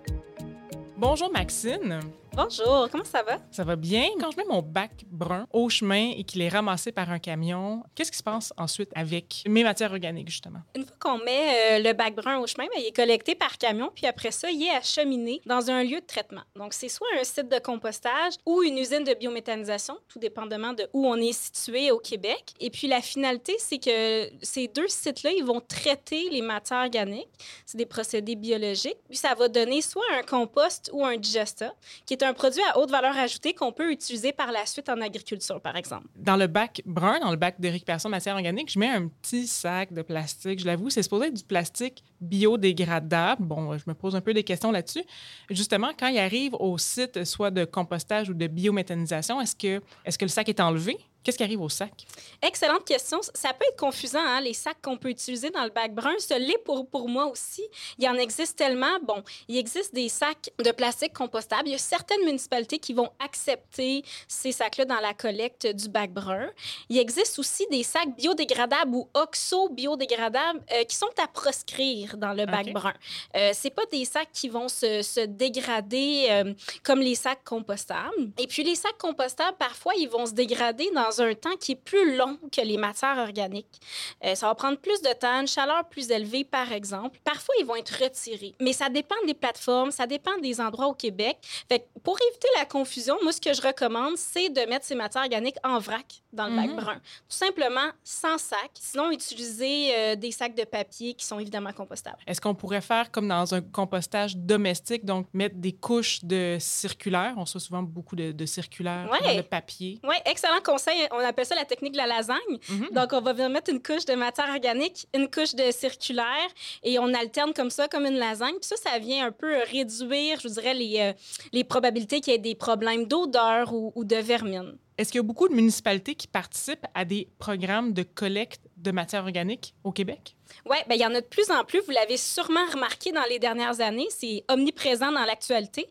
Bonjour 0.96 1.30
Maxine. 1.30 2.00
Bonjour, 2.34 2.88
comment 2.90 3.04
ça 3.04 3.22
va? 3.22 3.36
Ça 3.50 3.62
va 3.62 3.76
bien? 3.76 4.08
Quand 4.18 4.30
je 4.30 4.38
mets 4.38 4.46
mon 4.48 4.62
bac 4.62 5.04
brun 5.10 5.46
au 5.52 5.68
chemin 5.68 6.12
et 6.16 6.24
qu'il 6.24 6.40
est 6.40 6.48
ramassé 6.48 6.90
par 6.90 7.10
un 7.10 7.18
camion, 7.18 7.82
qu'est-ce 7.94 8.10
qui 8.10 8.16
se 8.16 8.22
passe 8.22 8.54
ensuite 8.56 8.88
avec 8.94 9.44
mes 9.46 9.62
matières 9.62 9.92
organiques, 9.92 10.30
justement? 10.30 10.60
Une 10.74 10.86
fois 10.86 10.96
qu'on 10.98 11.18
met 11.18 11.76
euh, 11.78 11.78
le 11.80 11.92
bac 11.92 12.14
brun 12.14 12.38
au 12.38 12.46
chemin, 12.46 12.64
bien, 12.72 12.80
il 12.80 12.86
est 12.86 12.96
collecté 12.96 13.34
par 13.34 13.58
camion, 13.58 13.90
puis 13.94 14.06
après 14.06 14.30
ça, 14.30 14.50
il 14.50 14.62
est 14.62 14.70
acheminé 14.70 15.42
dans 15.44 15.70
un 15.70 15.84
lieu 15.84 16.00
de 16.00 16.06
traitement. 16.06 16.40
Donc, 16.56 16.72
c'est 16.72 16.88
soit 16.88 17.06
un 17.20 17.24
site 17.24 17.50
de 17.50 17.58
compostage 17.58 18.32
ou 18.46 18.62
une 18.62 18.78
usine 18.78 19.04
de 19.04 19.12
biométhanisation, 19.12 19.98
tout 20.08 20.18
dépendamment 20.18 20.72
de 20.72 20.88
où 20.94 21.06
on 21.06 21.16
est 21.16 21.32
situé 21.38 21.90
au 21.90 21.98
Québec. 21.98 22.54
Et 22.60 22.70
puis, 22.70 22.86
la 22.86 23.02
finalité, 23.02 23.56
c'est 23.58 23.78
que 23.78 24.30
ces 24.40 24.68
deux 24.68 24.88
sites-là, 24.88 25.32
ils 25.32 25.44
vont 25.44 25.60
traiter 25.60 26.30
les 26.30 26.40
matières 26.40 26.80
organiques. 26.80 27.28
C'est 27.66 27.76
des 27.76 27.84
procédés 27.84 28.36
biologiques. 28.36 28.96
Puis, 29.10 29.18
ça 29.18 29.34
va 29.34 29.48
donner 29.48 29.82
soit 29.82 30.02
un 30.18 30.22
compost 30.22 30.88
ou 30.94 31.04
un 31.04 31.18
digesta, 31.18 31.74
qui 32.06 32.14
est 32.14 32.21
un 32.24 32.32
produit 32.32 32.62
à 32.72 32.78
haute 32.78 32.90
valeur 32.90 33.16
ajoutée 33.16 33.54
qu'on 33.54 33.72
peut 33.72 33.90
utiliser 33.90 34.32
par 34.32 34.52
la 34.52 34.66
suite 34.66 34.88
en 34.88 35.00
agriculture, 35.00 35.60
par 35.60 35.76
exemple. 35.76 36.06
Dans 36.16 36.36
le 36.36 36.46
bac 36.46 36.82
brun, 36.86 37.18
dans 37.20 37.30
le 37.30 37.36
bac 37.36 37.60
de 37.60 37.68
récupération 37.68 38.08
de 38.08 38.12
matière 38.12 38.34
organique, 38.34 38.70
je 38.70 38.78
mets 38.78 38.88
un 38.88 39.08
petit 39.08 39.46
sac 39.46 39.92
de 39.92 40.02
plastique. 40.02 40.60
Je 40.60 40.66
l'avoue, 40.66 40.90
c'est 40.90 41.02
supposé 41.02 41.26
être 41.26 41.34
du 41.34 41.44
plastique 41.44 42.02
biodégradable. 42.20 43.42
Bon, 43.44 43.76
je 43.76 43.84
me 43.86 43.94
pose 43.94 44.14
un 44.16 44.20
peu 44.20 44.34
des 44.34 44.44
questions 44.44 44.70
là-dessus. 44.70 45.04
Justement, 45.50 45.90
quand 45.98 46.08
il 46.08 46.18
arrive 46.18 46.54
au 46.54 46.78
site 46.78 47.24
soit 47.24 47.50
de 47.50 47.64
compostage 47.64 48.28
ou 48.28 48.34
de 48.34 48.46
biométhanisation, 48.46 49.40
est-ce 49.40 49.56
que, 49.56 49.82
est-ce 50.04 50.18
que 50.18 50.24
le 50.24 50.30
sac 50.30 50.48
est 50.48 50.60
enlevé? 50.60 50.96
Qu'est-ce 51.22 51.36
qui 51.36 51.44
arrive 51.44 51.60
au 51.60 51.68
sac? 51.68 51.92
Excellente 52.40 52.84
question. 52.84 53.20
Ça 53.34 53.52
peut 53.52 53.64
être 53.68 53.78
confusant, 53.78 54.24
hein, 54.24 54.40
les 54.40 54.54
sacs 54.54 54.80
qu'on 54.82 54.96
peut 54.96 55.10
utiliser 55.10 55.50
dans 55.50 55.62
le 55.62 55.70
bac 55.70 55.94
brun. 55.94 56.14
Ce 56.18 56.34
l'est 56.34 56.58
pour, 56.58 56.86
pour 56.88 57.08
moi 57.08 57.26
aussi. 57.26 57.62
Il 57.98 58.04
y 58.04 58.08
en 58.08 58.14
existe 58.14 58.56
tellement. 58.56 58.98
Bon, 59.06 59.22
il 59.48 59.56
existe 59.56 59.94
des 59.94 60.08
sacs 60.08 60.50
de 60.58 60.70
plastique 60.72 61.12
compostable. 61.12 61.68
Il 61.68 61.72
y 61.72 61.74
a 61.74 61.78
certaines 61.78 62.24
municipalités 62.24 62.78
qui 62.78 62.92
vont 62.92 63.10
accepter 63.20 64.02
ces 64.26 64.52
sacs-là 64.52 64.84
dans 64.84 65.00
la 65.00 65.14
collecte 65.14 65.66
du 65.66 65.88
bac 65.88 66.12
brun. 66.12 66.50
Il 66.88 66.98
existe 66.98 67.38
aussi 67.38 67.66
des 67.70 67.84
sacs 67.84 68.16
biodégradables 68.16 68.94
ou 68.94 69.08
oxo-biodégradables 69.14 70.60
euh, 70.72 70.84
qui 70.84 70.96
sont 70.96 71.06
à 71.22 71.28
proscrire 71.28 72.16
dans 72.16 72.32
le 72.32 72.46
bac 72.46 72.72
brun. 72.72 72.94
Euh, 73.36 73.50
c'est 73.52 73.70
pas 73.70 73.86
des 73.92 74.04
sacs 74.04 74.32
qui 74.32 74.48
vont 74.48 74.68
se, 74.68 75.02
se 75.02 75.20
dégrader 75.20 76.26
euh, 76.30 76.54
comme 76.82 77.00
les 77.00 77.14
sacs 77.14 77.44
compostables. 77.44 78.32
Et 78.38 78.46
puis, 78.46 78.64
les 78.64 78.74
sacs 78.74 78.98
compostables, 78.98 79.56
parfois, 79.56 79.92
ils 79.96 80.08
vont 80.08 80.26
se 80.26 80.32
dégrader 80.32 80.90
dans 80.94 81.11
un 81.20 81.34
temps 81.34 81.56
qui 81.60 81.72
est 81.72 81.76
plus 81.76 82.16
long 82.16 82.38
que 82.50 82.60
les 82.60 82.76
matières 82.76 83.18
organiques. 83.18 83.80
Euh, 84.24 84.34
ça 84.34 84.46
va 84.46 84.54
prendre 84.54 84.78
plus 84.78 85.00
de 85.02 85.12
temps, 85.14 85.40
une 85.40 85.48
chaleur 85.48 85.84
plus 85.88 86.10
élevée, 86.10 86.44
par 86.44 86.72
exemple. 86.72 87.18
Parfois, 87.24 87.54
ils 87.60 87.66
vont 87.66 87.76
être 87.76 87.90
retirés. 88.02 88.54
Mais 88.60 88.72
ça 88.72 88.88
dépend 88.88 89.14
des 89.26 89.34
plateformes, 89.34 89.90
ça 89.90 90.06
dépend 90.06 90.36
des 90.38 90.60
endroits 90.60 90.86
au 90.86 90.94
Québec. 90.94 91.38
Fait 91.68 91.86
pour 92.02 92.18
éviter 92.30 92.48
la 92.58 92.64
confusion, 92.64 93.16
moi, 93.22 93.32
ce 93.32 93.40
que 93.40 93.52
je 93.52 93.62
recommande, 93.62 94.16
c'est 94.16 94.48
de 94.48 94.60
mettre 94.68 94.84
ces 94.86 94.94
matières 94.94 95.22
organiques 95.22 95.56
en 95.64 95.78
vrac 95.78 96.22
dans 96.32 96.46
le 96.46 96.56
bac 96.56 96.66
Mhm. 96.70 96.76
brun. 96.76 96.94
Tout 96.94 97.36
simplement 97.36 97.90
sans 98.02 98.38
sac. 98.38 98.70
Sinon, 98.74 99.10
utiliser 99.10 99.94
euh, 99.94 100.16
des 100.16 100.30
sacs 100.32 100.54
de 100.54 100.64
papier 100.64 101.14
qui 101.14 101.24
sont 101.26 101.38
évidemment 101.38 101.72
compostables. 101.72 102.18
Est-ce 102.26 102.40
qu'on 102.40 102.54
pourrait 102.54 102.80
faire 102.80 103.10
comme 103.10 103.28
dans 103.28 103.54
un 103.54 103.60
compostage 103.60 104.36
domestique, 104.36 105.04
donc 105.04 105.26
mettre 105.32 105.56
des 105.56 105.72
couches 105.72 106.24
de 106.24 106.56
circulaire? 106.60 107.34
On 107.36 107.42
reçoit 107.42 107.60
souvent 107.60 107.82
beaucoup 107.82 108.16
de, 108.16 108.32
de 108.32 108.46
circulaire 108.46 109.08
Ouais. 109.10 109.36
le 109.36 109.42
papier. 109.42 110.00
Oui, 110.04 110.14
excellent 110.24 110.60
conseil. 110.64 111.01
On 111.10 111.18
appelle 111.18 111.46
ça 111.46 111.54
la 111.54 111.64
technique 111.64 111.92
de 111.92 111.98
la 111.98 112.06
lasagne. 112.06 112.38
Mhm. 112.68 112.88
Donc, 112.92 113.12
on 113.12 113.20
va 113.20 113.32
venir 113.32 113.50
mettre 113.50 113.70
une 113.70 113.82
couche 113.82 114.04
de 114.04 114.14
matière 114.14 114.48
organique, 114.48 115.06
une 115.14 115.30
couche 115.30 115.54
de 115.54 115.70
circulaire 115.70 116.48
et 116.82 116.98
on 116.98 117.12
alterne 117.14 117.52
comme 117.52 117.70
ça, 117.70 117.88
comme 117.88 118.06
une 118.06 118.18
lasagne. 118.18 118.54
Puis 118.54 118.68
ça, 118.68 118.76
ça 118.76 118.98
vient 118.98 119.26
un 119.26 119.32
peu 119.32 119.54
réduire, 119.70 120.40
je 120.40 120.48
vous 120.48 120.54
dirais, 120.54 120.74
les, 120.74 121.00
euh, 121.00 121.12
les 121.52 121.64
probabilités 121.64 122.20
qu'il 122.20 122.32
y 122.32 122.36
ait 122.36 122.38
des 122.38 122.54
problèmes 122.54 123.06
d'odeur 123.06 123.72
ou, 123.72 123.92
ou 123.94 124.04
de 124.04 124.16
vermine. 124.16 124.76
Est-ce 124.98 125.10
qu'il 125.10 125.18
y 125.18 125.24
a 125.24 125.26
beaucoup 125.26 125.48
de 125.48 125.54
municipalités 125.54 126.14
qui 126.14 126.26
participent 126.26 126.86
à 126.94 127.04
des 127.04 127.28
programmes 127.38 127.92
de 127.92 128.02
collecte 128.02 128.60
de 128.76 128.90
matière 128.90 129.22
organique 129.22 129.74
au 129.84 129.92
Québec? 129.92 130.36
Oui, 130.66 130.76
bien, 130.86 130.96
il 130.96 131.00
y 131.00 131.06
en 131.06 131.14
a 131.14 131.20
de 131.20 131.26
plus 131.26 131.50
en 131.50 131.64
plus. 131.64 131.80
Vous 131.80 131.92
l'avez 131.92 132.18
sûrement 132.18 132.64
remarqué 132.72 133.10
dans 133.10 133.24
les 133.24 133.38
dernières 133.38 133.80
années. 133.80 134.06
C'est 134.10 134.44
omniprésent 134.48 135.10
dans 135.10 135.24
l'actualité. 135.24 135.88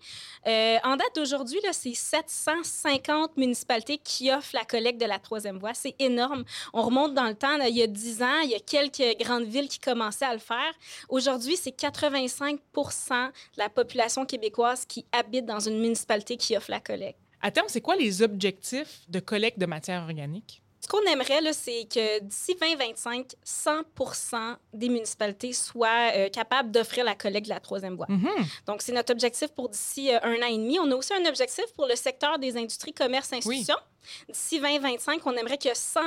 Euh, 0.48 0.78
en 0.84 0.98
date 0.98 1.16
d'aujourd'hui, 1.16 1.60
c'est 1.72 1.96
750 1.96 3.38
municipalités 3.38 3.98
qui 3.98 4.32
offrent 4.32 4.54
la 4.54 4.66
collecte 4.66 5.02
de 5.02 5.06
la 5.06 5.18
troisième 5.18 5.58
voie. 5.58 5.74
C'est 5.74 5.96
énorme. 6.00 6.44
On 6.74 6.84
remonte 6.84 7.16
dans 7.16 7.28
le 7.28 7.36
temps. 7.36 7.58
il 7.68 7.76
y 7.76 7.82
a 7.82 7.88
10 7.88 8.22
ans, 8.22 8.40
il 8.44 8.52
y 8.52 8.56
a 8.56 8.60
quelques 8.60 9.20
grandes 9.20 9.46
villes 9.46 9.68
qui 9.68 9.80
commençaient 9.80 10.26
à 10.26 10.34
le 10.34 10.40
faire. 10.40 10.72
Aujourd'hui, 11.10 11.58
c'est 11.58 11.76
85% 11.76 12.58
de 13.28 13.32
la 13.58 13.70
population 13.70 14.26
québécoise 14.26 14.86
qui 14.86 15.06
habite 15.12 15.46
dans 15.46 15.60
une 15.60 15.80
municipalité 15.80 16.38
qui 16.38 16.56
offre 16.56 16.70
la 16.70 16.80
collecte. 16.80 17.18
À 17.42 17.52
terme, 17.52 17.68
c'est 17.70 17.82
quoi 17.82 17.96
les 17.96 18.22
objectifs 18.22 19.02
de 19.10 19.20
collecte 19.20 19.58
de 19.60 19.66
matière 19.66 20.04
organique? 20.04 20.62
Ce 20.82 20.88
qu'on 20.88 21.02
aimerait, 21.04 21.54
c'est 21.54 21.86
que 21.86 22.20
d'ici 22.22 22.56
2025, 22.60 23.36
100 23.44 23.72
des 24.74 24.90
municipalités 24.90 25.54
soient 25.54 26.12
euh, 26.16 26.30
capables 26.30 26.72
d'offrir 26.72 27.06
la 27.06 27.14
collecte 27.14 27.46
de 27.46 27.54
la 27.54 27.60
troisième 27.60 27.96
voie. 27.96 28.08
Mhm. 28.10 28.28
Donc, 28.66 28.82
c'est 28.82 28.92
notre 28.92 29.12
objectif 29.12 29.50
pour 29.50 29.70
d'ici 29.70 30.12
euh, 30.12 30.20
un 30.24 30.42
an 30.42 30.48
et 30.48 30.58
demi. 30.58 30.80
On 30.80 30.90
a 30.92 30.96
aussi 30.96 31.14
un 31.14 31.30
objectif 31.30 31.66
pour 31.76 31.86
le 31.86 31.96
secteur 31.96 32.40
des 32.40 32.58
industries, 32.58 32.94
commerce, 32.94 33.32
institutions. 33.32 33.78
D'ici 34.28 34.60
2025, 34.60 35.22
on 35.28 35.34
aimerait 35.34 35.60
que 35.60 35.70
100 35.72 36.00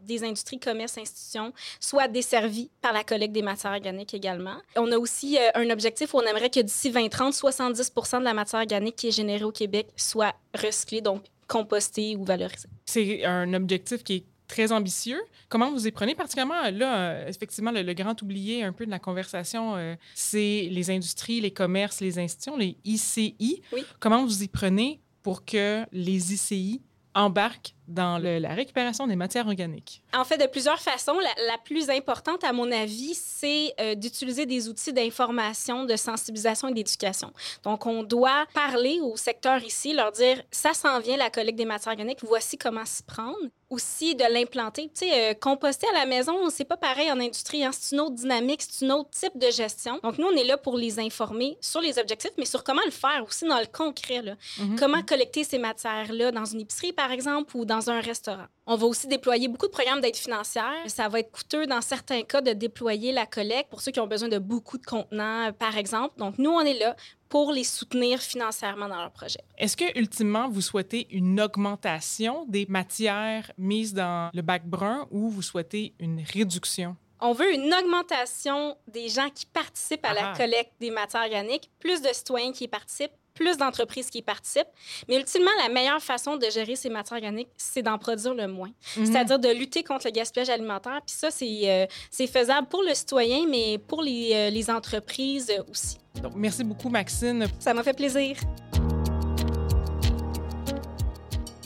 des 0.00 0.24
industries, 0.24 0.58
commerce, 0.58 0.96
institutions 0.96 1.52
soient 1.78 2.08
desservies 2.08 2.70
par 2.80 2.94
la 2.94 3.04
collecte 3.04 3.34
des 3.34 3.42
matières 3.42 3.72
organiques 3.72 4.14
également. 4.14 4.56
On 4.76 4.90
a 4.92 4.96
aussi 4.96 5.36
euh, 5.38 5.50
un 5.54 5.68
objectif 5.68 6.14
où 6.14 6.18
on 6.18 6.22
aimerait 6.22 6.48
que 6.48 6.60
d'ici 6.60 6.90
2030, 6.90 7.34
70% 7.34 8.20
de 8.20 8.24
la 8.24 8.32
matière 8.32 8.60
organique 8.62 8.96
qui 8.96 9.08
est 9.08 9.16
générée 9.16 9.44
au 9.44 9.52
Québec 9.52 9.88
soit 9.96 10.34
recyclée, 10.54 11.02
donc 11.02 11.24
compostée 11.46 12.16
ou 12.16 12.24
valorisée. 12.24 12.68
C'est 12.86 13.24
un 13.24 13.52
objectif 13.54 14.02
qui 14.02 14.14
est 14.14 14.24
très 14.46 14.72
ambitieux. 14.72 15.20
Comment 15.48 15.70
vous 15.70 15.86
y 15.86 15.90
prenez? 15.90 16.14
Particulièrement, 16.14 16.70
là, 16.70 17.10
euh, 17.10 17.28
effectivement, 17.28 17.70
le, 17.70 17.82
le 17.82 17.94
grand 17.94 18.20
oublié 18.22 18.62
un 18.62 18.72
peu 18.72 18.84
de 18.86 18.90
la 18.90 18.98
conversation, 18.98 19.76
euh, 19.76 19.94
c'est 20.14 20.68
les 20.70 20.90
industries, 20.90 21.40
les 21.40 21.50
commerces, 21.50 22.00
les 22.00 22.18
institutions, 22.18 22.56
les 22.56 22.76
ICI. 22.84 23.62
Oui. 23.72 23.84
Comment 24.00 24.24
vous 24.24 24.42
y 24.42 24.48
prenez 24.48 25.00
pour 25.22 25.44
que 25.44 25.84
les 25.92 26.34
ICI 26.34 26.82
embarquent 27.14 27.73
dans 27.88 28.18
le- 28.18 28.38
la 28.38 28.54
récupération 28.54 29.06
des 29.06 29.16
matières 29.16 29.46
organiques? 29.46 30.02
En 30.14 30.24
fait, 30.24 30.38
de 30.38 30.46
plusieurs 30.46 30.80
façons. 30.80 31.18
La, 31.18 31.46
la 31.46 31.58
plus 31.58 31.90
importante, 31.90 32.42
à 32.44 32.52
mon 32.52 32.70
avis, 32.72 33.14
c'est 33.14 33.74
euh, 33.80 33.94
d'utiliser 33.94 34.46
des 34.46 34.68
outils 34.68 34.92
d'information, 34.92 35.84
de 35.84 35.96
sensibilisation 35.96 36.68
et 36.68 36.74
d'éducation. 36.74 37.32
Donc, 37.62 37.86
on 37.86 38.02
doit 38.02 38.46
parler 38.54 39.00
au 39.02 39.16
secteur 39.16 39.62
ici, 39.62 39.92
leur 39.92 40.12
dire 40.12 40.42
ça 40.50 40.72
s'en 40.74 41.00
vient, 41.00 41.16
la 41.16 41.30
collecte 41.30 41.58
des 41.58 41.64
matières 41.64 41.92
organiques, 41.92 42.18
voici 42.22 42.56
comment 42.58 42.84
s'y 42.84 43.02
prendre. 43.02 43.36
Aussi, 43.70 44.14
de 44.14 44.22
l'implanter. 44.32 44.84
Tu 44.94 45.06
sais, 45.06 45.30
euh, 45.30 45.34
composter 45.34 45.88
à 45.88 45.98
la 45.98 46.06
maison, 46.06 46.48
c'est 46.50 46.64
pas 46.66 46.76
pareil 46.76 47.10
en 47.10 47.18
industrie. 47.18 47.64
hein. 47.64 47.70
C'est 47.72 47.96
une 47.96 48.02
autre 48.02 48.14
dynamique, 48.14 48.62
c'est 48.62 48.84
un 48.86 48.90
autre 48.90 49.10
type 49.10 49.36
de 49.36 49.50
gestion. 49.50 49.98
Donc, 50.04 50.18
nous, 50.18 50.26
on 50.26 50.36
est 50.36 50.44
là 50.44 50.56
pour 50.56 50.76
les 50.76 51.00
informer 51.00 51.56
sur 51.60 51.80
les 51.80 51.98
objectifs, 51.98 52.30
mais 52.38 52.44
sur 52.44 52.62
comment 52.62 52.82
le 52.84 52.92
faire 52.92 53.24
aussi 53.26 53.46
dans 53.48 53.58
le 53.58 53.66
concret. 53.66 54.22
Là. 54.22 54.34
Mhm. 54.60 54.78
Comment 54.78 55.02
collecter 55.02 55.42
ces 55.42 55.58
matières-là 55.58 56.30
dans 56.30 56.44
une 56.44 56.60
épicerie, 56.60 56.92
par 56.92 57.10
exemple, 57.10 57.56
ou 57.56 57.64
dans 57.64 57.73
dans 57.74 57.90
un 57.90 58.00
restaurant. 58.00 58.46
On 58.66 58.76
va 58.76 58.86
aussi 58.86 59.06
déployer 59.08 59.48
beaucoup 59.48 59.66
de 59.66 59.72
programmes 59.72 60.00
d'aide 60.00 60.16
financière. 60.16 60.72
Ça 60.86 61.08
va 61.08 61.20
être 61.20 61.32
coûteux 61.32 61.66
dans 61.66 61.80
certains 61.80 62.22
cas 62.22 62.40
de 62.40 62.52
déployer 62.52 63.12
la 63.12 63.26
collecte 63.26 63.70
pour 63.70 63.80
ceux 63.80 63.90
qui 63.90 64.00
ont 64.00 64.06
besoin 64.06 64.28
de 64.28 64.38
beaucoup 64.38 64.78
de 64.78 64.84
contenants, 64.86 65.52
par 65.58 65.76
exemple. 65.76 66.14
Donc, 66.18 66.38
nous, 66.38 66.50
on 66.50 66.60
est 66.60 66.78
là 66.78 66.94
pour 67.28 67.50
les 67.52 67.64
soutenir 67.64 68.20
financièrement 68.20 68.88
dans 68.88 69.00
leur 69.00 69.10
projet. 69.10 69.40
Est-ce 69.58 69.76
que, 69.76 69.98
ultimement, 69.98 70.48
vous 70.48 70.60
souhaitez 70.60 71.08
une 71.10 71.40
augmentation 71.40 72.44
des 72.48 72.66
matières 72.68 73.50
mises 73.58 73.92
dans 73.92 74.30
le 74.32 74.42
bac 74.42 74.64
brun 74.66 75.06
ou 75.10 75.28
vous 75.28 75.42
souhaitez 75.42 75.94
une 75.98 76.22
réduction? 76.32 76.96
On 77.20 77.32
veut 77.32 77.52
une 77.54 77.72
augmentation 77.72 78.76
des 78.86 79.08
gens 79.08 79.30
qui 79.34 79.46
participent 79.46 80.04
à 80.04 80.12
la 80.12 80.30
Ah. 80.32 80.36
collecte 80.36 80.72
des 80.80 80.90
matières 80.90 81.22
organiques, 81.22 81.70
plus 81.80 82.02
de 82.02 82.08
citoyens 82.12 82.52
qui 82.52 82.64
y 82.64 82.68
participent, 82.68 83.12
plus 83.34 83.56
d'entreprises 83.56 84.10
qui 84.10 84.18
y 84.18 84.22
participent. 84.22 84.68
Mais 85.08 85.16
ultimement, 85.16 85.50
la 85.62 85.72
meilleure 85.72 86.02
façon 86.02 86.36
de 86.36 86.46
gérer 86.50 86.76
ces 86.76 86.88
matières 86.88 87.18
organiques, 87.18 87.48
c'est 87.56 87.82
d'en 87.82 87.98
produire 87.98 88.34
le 88.34 88.46
moins. 88.46 88.70
Mhm. 88.96 89.06
C'est-à-dire 89.06 89.38
de 89.38 89.48
lutter 89.48 89.82
contre 89.82 90.06
le 90.06 90.12
gaspillage 90.12 90.50
alimentaire. 90.50 91.00
Puis 91.06 91.16
ça, 91.16 91.30
c'est 91.30 91.60
euh, 91.64 91.86
c'est 92.10 92.26
faisable 92.26 92.68
pour 92.68 92.82
le 92.82 92.94
citoyen, 92.94 93.46
mais 93.48 93.78
pour 93.78 94.02
les, 94.02 94.30
euh, 94.32 94.50
les 94.50 94.70
entreprises 94.70 95.52
aussi. 95.70 95.98
Donc, 96.22 96.32
merci 96.36 96.64
beaucoup, 96.64 96.88
Maxine. 96.88 97.46
Ça 97.58 97.74
m'a 97.74 97.82
fait 97.82 97.94
plaisir. 97.94 98.36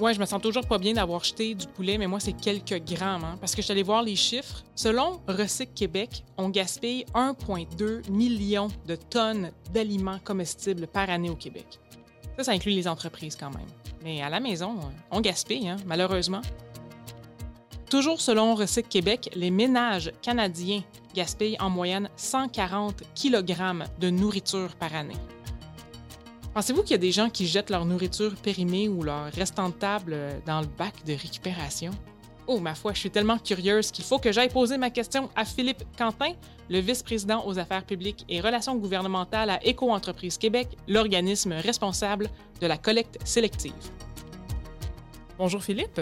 Ouais, 0.01 0.15
je 0.15 0.21
me 0.21 0.27
sens 0.27 0.41
toujours 0.41 0.65
pas 0.65 0.79
bien 0.79 0.93
d'avoir 0.93 1.25
jeté 1.25 1.57
du 1.57 1.67
poulet, 1.67 1.99
mais 1.99 2.07
moi, 2.07 2.21
c'est 2.21 2.33
quelques 2.33 2.85
grammes, 2.85 3.25
hein, 3.25 3.37
parce 3.41 3.57
que 3.57 3.63
je 3.63 3.65
suis 3.65 3.73
allée 3.73 3.83
voir 3.83 4.03
les 4.03 4.15
chiffres. 4.15 4.63
Selon 4.77 5.21
Recyc 5.27 5.75
Québec, 5.75 6.25
on 6.37 6.51
gaspille 6.51 7.05
1,2 7.15 8.09
million 8.09 8.69
de 8.87 8.95
tonnes 8.95 9.51
d'aliments 9.73 10.21
comestibles 10.23 10.87
par 10.87 11.11
année 11.11 11.31
au 11.31 11.35
Québec. 11.35 11.81
Ça, 12.37 12.45
ça 12.45 12.53
inclut 12.53 12.71
les 12.71 12.87
entreprises 12.87 13.35
quand 13.35 13.51
même. 13.51 13.67
Mais 14.05 14.23
à 14.23 14.31
la 14.31 14.39
maison, 14.39 14.77
on 15.11 15.21
gaspille, 15.21 15.69
hein, 15.69 15.79
malheureusement. 15.85 16.43
Toujours 17.91 18.21
selon 18.21 18.55
Recyc 18.55 18.89
Québec, 18.89 19.31
les 19.35 19.51
ménages 19.51 20.13
canadiens 20.23 20.83
gaspillent 21.13 21.57
en 21.59 21.71
moyenne 21.71 22.09
140 22.17 23.03
kg 23.21 23.85
de 23.99 24.11
nourriture 24.11 24.77
par 24.77 24.95
année. 24.95 25.17
Pensez-vous 26.59 26.83
qu'il 26.83 26.91
y 26.91 26.95
a 26.95 26.99
des 26.99 27.13
gens 27.13 27.31
qui 27.31 27.47
jettent 27.47 27.71
leur 27.71 27.85
nourriture 27.85 28.35
périmée 28.35 28.89
ou 28.89 29.05
leur 29.05 29.27
restant 29.27 29.69
de 29.69 29.75
table 29.75 30.13
euh, 30.13 30.41
dans 30.45 30.61
le 30.61 30.67
bac 30.67 30.93
de 31.07 31.13
récupération? 31.13 31.93
Oh, 32.49 32.59
ma 32.59 32.75
foi, 32.75 32.95
je 32.95 32.99
suis 32.99 33.13
tellement 33.13 33.39
curieuse 33.39 33.93
qu'il 33.93 34.05
faut 34.05 34.19
que 34.19 34.33
j'aille 34.33 34.49
poser 34.49 34.77
ma 34.77 34.91
question 34.91 35.31
à 35.37 35.45
Philippe 35.45 35.85
Quentin, 35.97 36.33
le 36.69 36.81
vice-président 36.81 37.47
aux 37.47 37.61
affaires 37.61 37.85
publiques 37.85 38.25
et 38.29 38.41
relations 38.41 38.75
gouvernementales 38.75 39.51
à 39.51 39.65
Éco-entreprise 39.65 40.37
Québec, 40.37 40.67
l'organisme 40.89 41.53
responsable 41.53 42.29
de 42.61 42.67
la 42.67 42.77
collecte 42.77 43.21
sélective. 43.25 43.73
Bonjour 45.39 45.63
Philippe. 45.63 46.01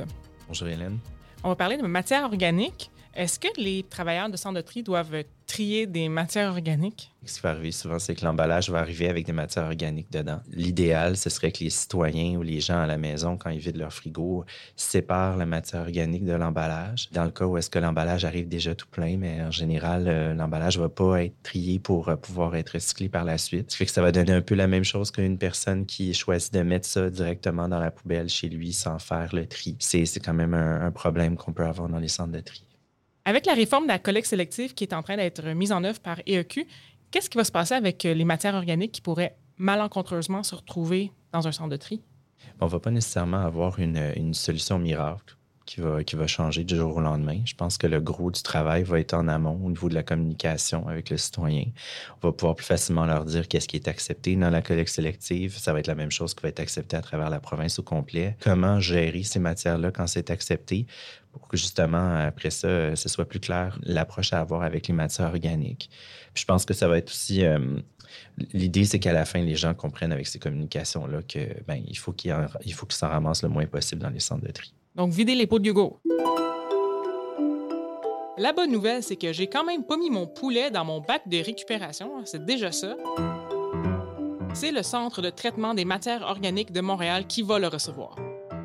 Bonjour 0.48 0.68
Hélène. 0.68 1.00
On 1.44 1.50
va 1.50 1.56
parler 1.56 1.76
de 1.76 1.86
matière 1.86 2.25
organique. 2.25 2.90
Est-ce 3.12 3.38
que 3.38 3.48
les 3.58 3.82
travailleurs 3.82 4.30
de 4.30 4.38
centre 4.38 4.54
de 4.56 4.62
tri 4.62 4.82
doivent 4.82 5.22
trier 5.46 5.86
des 5.86 6.08
matières 6.08 6.50
organiques? 6.50 7.12
Ce 7.24 7.34
qui 7.34 7.40
va 7.40 7.50
arriver 7.50 7.72
souvent, 7.72 7.98
c'est 7.98 8.14
que 8.14 8.24
l'emballage 8.24 8.70
va 8.70 8.78
arriver 8.78 9.08
avec 9.08 9.26
des 9.26 9.32
matières 9.32 9.64
organiques 9.64 10.12
dedans. 10.12 10.40
L'idéal, 10.52 11.16
ce 11.16 11.28
serait 11.28 11.50
que 11.50 11.64
les 11.64 11.70
citoyens 11.70 12.38
ou 12.38 12.42
les 12.42 12.60
gens 12.60 12.78
à 12.78 12.86
la 12.86 12.98
maison, 12.98 13.36
quand 13.36 13.50
ils 13.50 13.58
vident 13.58 13.80
leur 13.80 13.92
frigo, 13.92 14.44
séparent 14.76 15.36
la 15.36 15.46
matière 15.46 15.82
organique 15.82 16.24
de 16.24 16.34
l'emballage. 16.34 17.08
Dans 17.12 17.24
le 17.24 17.30
cas 17.30 17.46
où 17.46 17.56
est-ce 17.56 17.70
que 17.70 17.78
l'emballage 17.78 18.24
arrive 18.24 18.48
déjà 18.48 18.74
tout 18.74 18.86
plein, 18.88 19.16
mais 19.16 19.42
en 19.42 19.50
général, 19.50 20.04
euh, 20.06 20.34
l'emballage 20.34 20.78
va 20.78 20.88
pas 20.88 21.24
être 21.24 21.42
trié 21.42 21.78
pour 21.78 22.08
euh, 22.08 22.16
pouvoir 22.16 22.54
être 22.54 22.70
recyclé 22.70 23.08
par 23.08 23.24
la 23.24 23.38
suite. 23.38 23.70
Ce 23.70 23.76
qui 23.76 23.78
fait 23.78 23.86
que 23.86 23.92
ça 23.92 24.02
va 24.02 24.12
donner 24.12 24.32
un 24.32 24.42
peu 24.42 24.54
la 24.54 24.66
même 24.68 24.84
chose 24.84 25.10
qu'une 25.10 25.38
personne 25.38 25.86
qui 25.86 26.14
choisit 26.14 26.52
de 26.52 26.62
mettre 26.62 26.86
ça 26.86 27.10
directement 27.10 27.68
dans 27.68 27.80
la 27.80 27.90
poubelle 27.90 28.28
chez 28.28 28.48
lui 28.48 28.72
sans 28.72 28.98
faire 28.98 29.34
le 29.34 29.46
tri. 29.46 29.76
C'est 29.78 30.06
c'est 30.06 30.20
quand 30.20 30.34
même 30.34 30.54
un, 30.54 30.86
un 30.86 30.90
problème 30.92 31.36
qu'on 31.36 31.52
peut 31.52 31.64
avoir 31.66 31.88
dans 31.88 31.98
les 31.98 32.08
centres 32.08 32.32
de 32.32 32.40
tri. 32.40 32.62
Avec 33.28 33.45
la 33.45 33.54
réforme 33.54 33.87
de 33.87 33.88
la 33.88 33.99
collecte 33.99 34.28
sélective 34.28 34.73
qui 34.73 34.85
est 34.85 34.95
en 34.95 35.02
train 35.02 35.16
d'être 35.16 35.45
mise 35.49 35.73
en 35.73 35.83
œuvre 35.83 35.99
par 35.99 36.21
EEQ, 36.28 36.64
qu'est-ce 37.11 37.28
qui 37.28 37.37
va 37.37 37.42
se 37.42 37.50
passer 37.50 37.75
avec 37.75 38.04
euh, 38.04 38.14
les 38.14 38.25
matières 38.25 38.54
organiques 38.54 38.92
qui 38.92 39.00
pourraient 39.00 39.37
malencontreusement 39.59 40.45
se 40.45 40.54
retrouver 40.54 41.11
dans 41.33 41.49
un 41.49 41.50
centre 41.50 41.71
de 41.71 41.76
tri? 41.76 42.00
On 42.61 42.68
va 42.68 42.78
pas 42.78 42.92
nécessairement 42.92 43.40
avoir 43.40 43.80
une, 43.80 44.12
une 44.14 44.33
solution 44.33 44.78
miracle 44.78 45.37
qui 45.66 45.80
va, 45.80 46.04
qui 46.04 46.16
va 46.16 46.26
changer 46.26 46.64
du 46.64 46.76
jour 46.76 46.96
au 46.96 47.00
lendemain. 47.00 47.40
Je 47.44 47.54
pense 47.54 47.76
que 47.76 47.87
le 47.87 48.00
gros 48.00 48.30
du 48.30 48.42
travail 48.42 48.85
va 48.85 49.00
être 49.00 49.14
en 49.14 49.28
amont 49.28 49.61
au 49.64 49.68
niveau 49.68 49.88
de 49.88 49.94
la 49.94 50.02
communication 50.02 50.88
avec 50.88 51.11
le 51.11 51.16
citoyen. 51.16 51.64
On 52.23 52.28
va 52.28 52.32
pouvoir 52.32 52.54
plus 52.54 52.64
facilement 52.64 53.04
leur 53.04 53.25
dire 53.25 53.49
qu'est-ce 53.49 53.68
qui 53.68 53.76
est 53.76 53.88
accepté 53.88 54.37
dans 54.37 54.50
la 54.50 54.62
collecte 54.62 54.90
sélective. 54.90 55.58
Ça 55.58 55.73
va 55.73 55.80
être 55.80 55.88
la 55.88 55.96
même 55.96 56.12
chose 56.12 56.35
qui 56.35 56.42
va 56.42 56.49
être 56.49 56.61
accepté 56.61 56.96
à 56.96 57.02
travers 57.02 57.28
la 57.28 57.40
province 57.40 57.78
au 57.78 57.82
complet. 57.82 58.37
Comment 58.40 58.80
gérer 58.80 59.25
ces 59.25 59.40
matières-là 59.40 59.90
quand 59.90 60.06
c'est 60.06 60.30
accepté 60.30 60.87
pour 61.32 61.49
que 61.49 61.56
justement, 61.58 62.16
après 62.16 62.49
ça, 62.49 62.96
ce 62.96 63.08
soit 63.11 63.26
plus 63.26 63.40
clair 63.40 63.78
l'approche 63.82 64.32
à 64.32 64.40
avoir 64.40 64.62
avec 64.62 64.88
les 64.88 64.94
matières 64.94 65.26
organiques. 65.26 65.90
Je 66.35 66.44
pense 66.46 66.64
que 66.64 66.73
ça 66.73 66.88
va 66.88 66.96
être 66.96 67.11
aussi... 67.11 67.44
euh, 67.44 67.58
L'idée, 68.52 68.85
c'est 68.85 68.99
qu'à 68.99 69.12
la 69.12 69.25
fin, 69.25 69.40
les 69.40 69.56
gens 69.56 69.75
comprennent 69.75 70.12
avec 70.12 70.26
ces 70.26 70.38
communications-là 70.38 71.23
que 71.23 71.38
ben, 71.66 71.82
il 71.87 71.96
faut 71.96 72.12
qu'ils 72.12 72.32
s'en 72.90 73.08
ramassent 73.08 73.42
le 73.42 73.49
moins 73.49 73.66
possible 73.66 74.02
dans 74.02 74.11
les 74.11 74.20
centres 74.20 74.44
de 74.44 74.52
tri. 74.52 74.73
Donc, 74.94 75.12
vider 75.12 75.35
les 75.35 75.46
pots 75.46 75.58
de 75.58 75.66
yogourt. 75.66 76.00
La 78.38 78.52
bonne 78.52 78.70
nouvelle, 78.70 79.02
c'est 79.02 79.16
que 79.16 79.32
j'ai 79.32 79.46
quand 79.46 79.64
même 79.64 79.85
pas 79.85 79.96
mis 79.96 80.11
mon 80.11 80.26
poulet 80.26 80.70
dans 80.70 80.85
mon 80.85 81.00
bac 81.00 81.23
de 81.26 81.38
récupération. 81.38 82.18
hein, 82.18 82.23
C'est 82.26 82.44
déjà 82.44 82.70
ça. 82.70 82.94
C'est 84.52 84.73
le 84.73 84.82
Centre 84.82 85.23
de 85.23 85.30
traitement 85.30 85.75
des 85.75 85.85
matières 85.85 86.23
organiques 86.23 86.73
de 86.73 86.80
Montréal 86.80 87.26
qui 87.26 87.42
va 87.42 87.58
le 87.58 87.68
recevoir. 87.68 88.16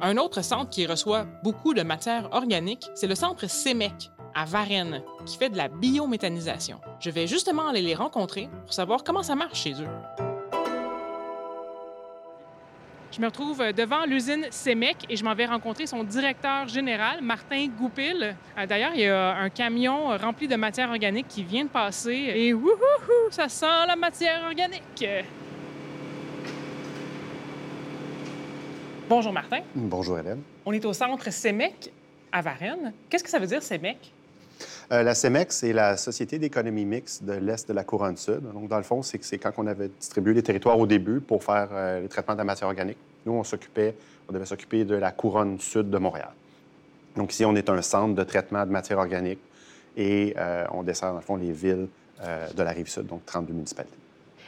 Un 0.02 0.18
autre 0.18 0.42
centre 0.42 0.70
qui 0.70 0.86
reçoit 0.86 1.26
beaucoup 1.44 1.74
de 1.74 1.84
matières 1.84 2.30
organiques, 2.32 2.86
c'est 2.96 3.08
le 3.08 3.16
centre 3.16 3.50
CEMEC 3.50 4.10
à 4.36 4.46
Varennes, 4.46 5.02
qui 5.26 5.38
fait 5.38 5.50
de 5.50 5.58
la 5.58 5.68
biométhanisation. 5.68 6.80
Je 7.00 7.10
vais 7.10 7.28
justement 7.28 7.68
aller 7.68 7.82
les 7.82 7.96
rencontrer 7.96 8.50
pour 8.66 8.74
savoir 8.74 9.04
comment 9.04 9.24
ça 9.24 9.36
marche 9.36 9.62
chez 9.62 9.74
eux. 9.74 9.88
Je 13.12 13.20
me 13.20 13.26
retrouve 13.26 13.62
devant 13.74 14.06
l'usine 14.06 14.46
CEMEC 14.52 14.96
et 15.10 15.18
je 15.18 15.24
m'en 15.26 15.36
vais 15.36 15.46
rencontrer 15.46 15.86
son 15.86 16.02
directeur 16.06 16.70
général, 16.70 17.22
Martin 17.22 17.68
Goupil. 17.68 18.36
Euh, 18.58 18.66
D'ailleurs, 18.66 18.92
il 18.96 19.02
y 19.02 19.08
a 19.08 19.36
un 19.36 19.50
camion 19.50 20.16
rempli 20.18 20.48
de 20.48 20.56
matière 20.56 20.90
organique 20.90 21.28
qui 21.28 21.44
vient 21.44 21.66
de 21.66 21.70
passer 21.70 22.32
et 22.34 22.54
wouhou, 22.54 22.72
ça 23.30 23.50
sent 23.50 23.66
la 23.86 23.98
matière 23.98 24.46
organique. 24.46 25.06
Bonjour 29.10 29.34
Martin. 29.34 29.60
Bonjour 29.76 30.18
Hélène. 30.18 30.42
On 30.66 30.72
est 30.72 30.86
au 30.86 30.94
centre 30.94 31.30
CEMEC 31.30 31.92
à 32.32 32.42
Varennes. 32.42 32.94
Qu'est-ce 33.10 33.26
que 33.26 33.30
ça 33.30 33.40
veut 33.40 33.48
dire 33.48 33.62
CEMEC? 33.62 33.98
Euh, 34.92 35.04
la 35.04 35.16
CEMEX, 35.16 35.56
c'est 35.56 35.72
la 35.72 35.96
Société 35.96 36.38
d'économie 36.38 36.84
mixte 36.84 37.24
de 37.24 37.32
l'Est 37.32 37.66
de 37.66 37.74
la 37.74 37.86
Couronne 37.86 38.18
Sud. 38.18 38.42
Donc, 38.54 38.68
dans 38.68 38.78
le 38.78 38.84
fond, 38.84 39.02
c'est 39.02 39.24
c'est 39.24 39.38
quand 39.38 39.54
on 39.58 39.66
avait 39.66 39.88
distribué 39.88 40.34
les 40.34 40.44
territoires 40.44 40.78
au 40.78 40.86
début 40.86 41.22
pour 41.22 41.46
faire 41.46 41.70
euh, 41.72 42.02
les 42.02 42.10
traitements 42.10 42.34
de 42.34 42.40
la 42.40 42.44
matière 42.44 42.68
organique. 42.68 42.98
Nous, 43.26 43.32
on 43.32 43.44
s'occupait, 43.46 43.96
on 44.28 44.34
devait 44.34 44.46
s'occuper 44.46 44.84
de 44.84 44.96
la 44.96 45.12
Couronne 45.12 45.60
Sud 45.62 45.90
de 45.90 45.98
Montréal. 45.98 46.32
Donc, 47.16 47.32
ici, 47.32 47.46
on 47.46 47.56
est 47.56 47.70
un 47.70 47.82
centre 47.82 48.16
de 48.16 48.24
traitement 48.24 48.66
de 48.66 48.72
matière 48.72 48.98
organique 48.98 49.40
et 49.96 50.34
euh, 50.38 50.66
on 50.72 50.84
dessert, 50.84 51.12
dans 51.12 51.20
le 51.20 51.22
fond, 51.22 51.38
les 51.38 51.52
villes 51.52 51.88
de 52.56 52.62
la 52.62 52.70
rive 52.70 52.88
sud, 52.88 53.08
donc 53.08 53.26
32 53.26 53.52
municipalités. 53.52 53.98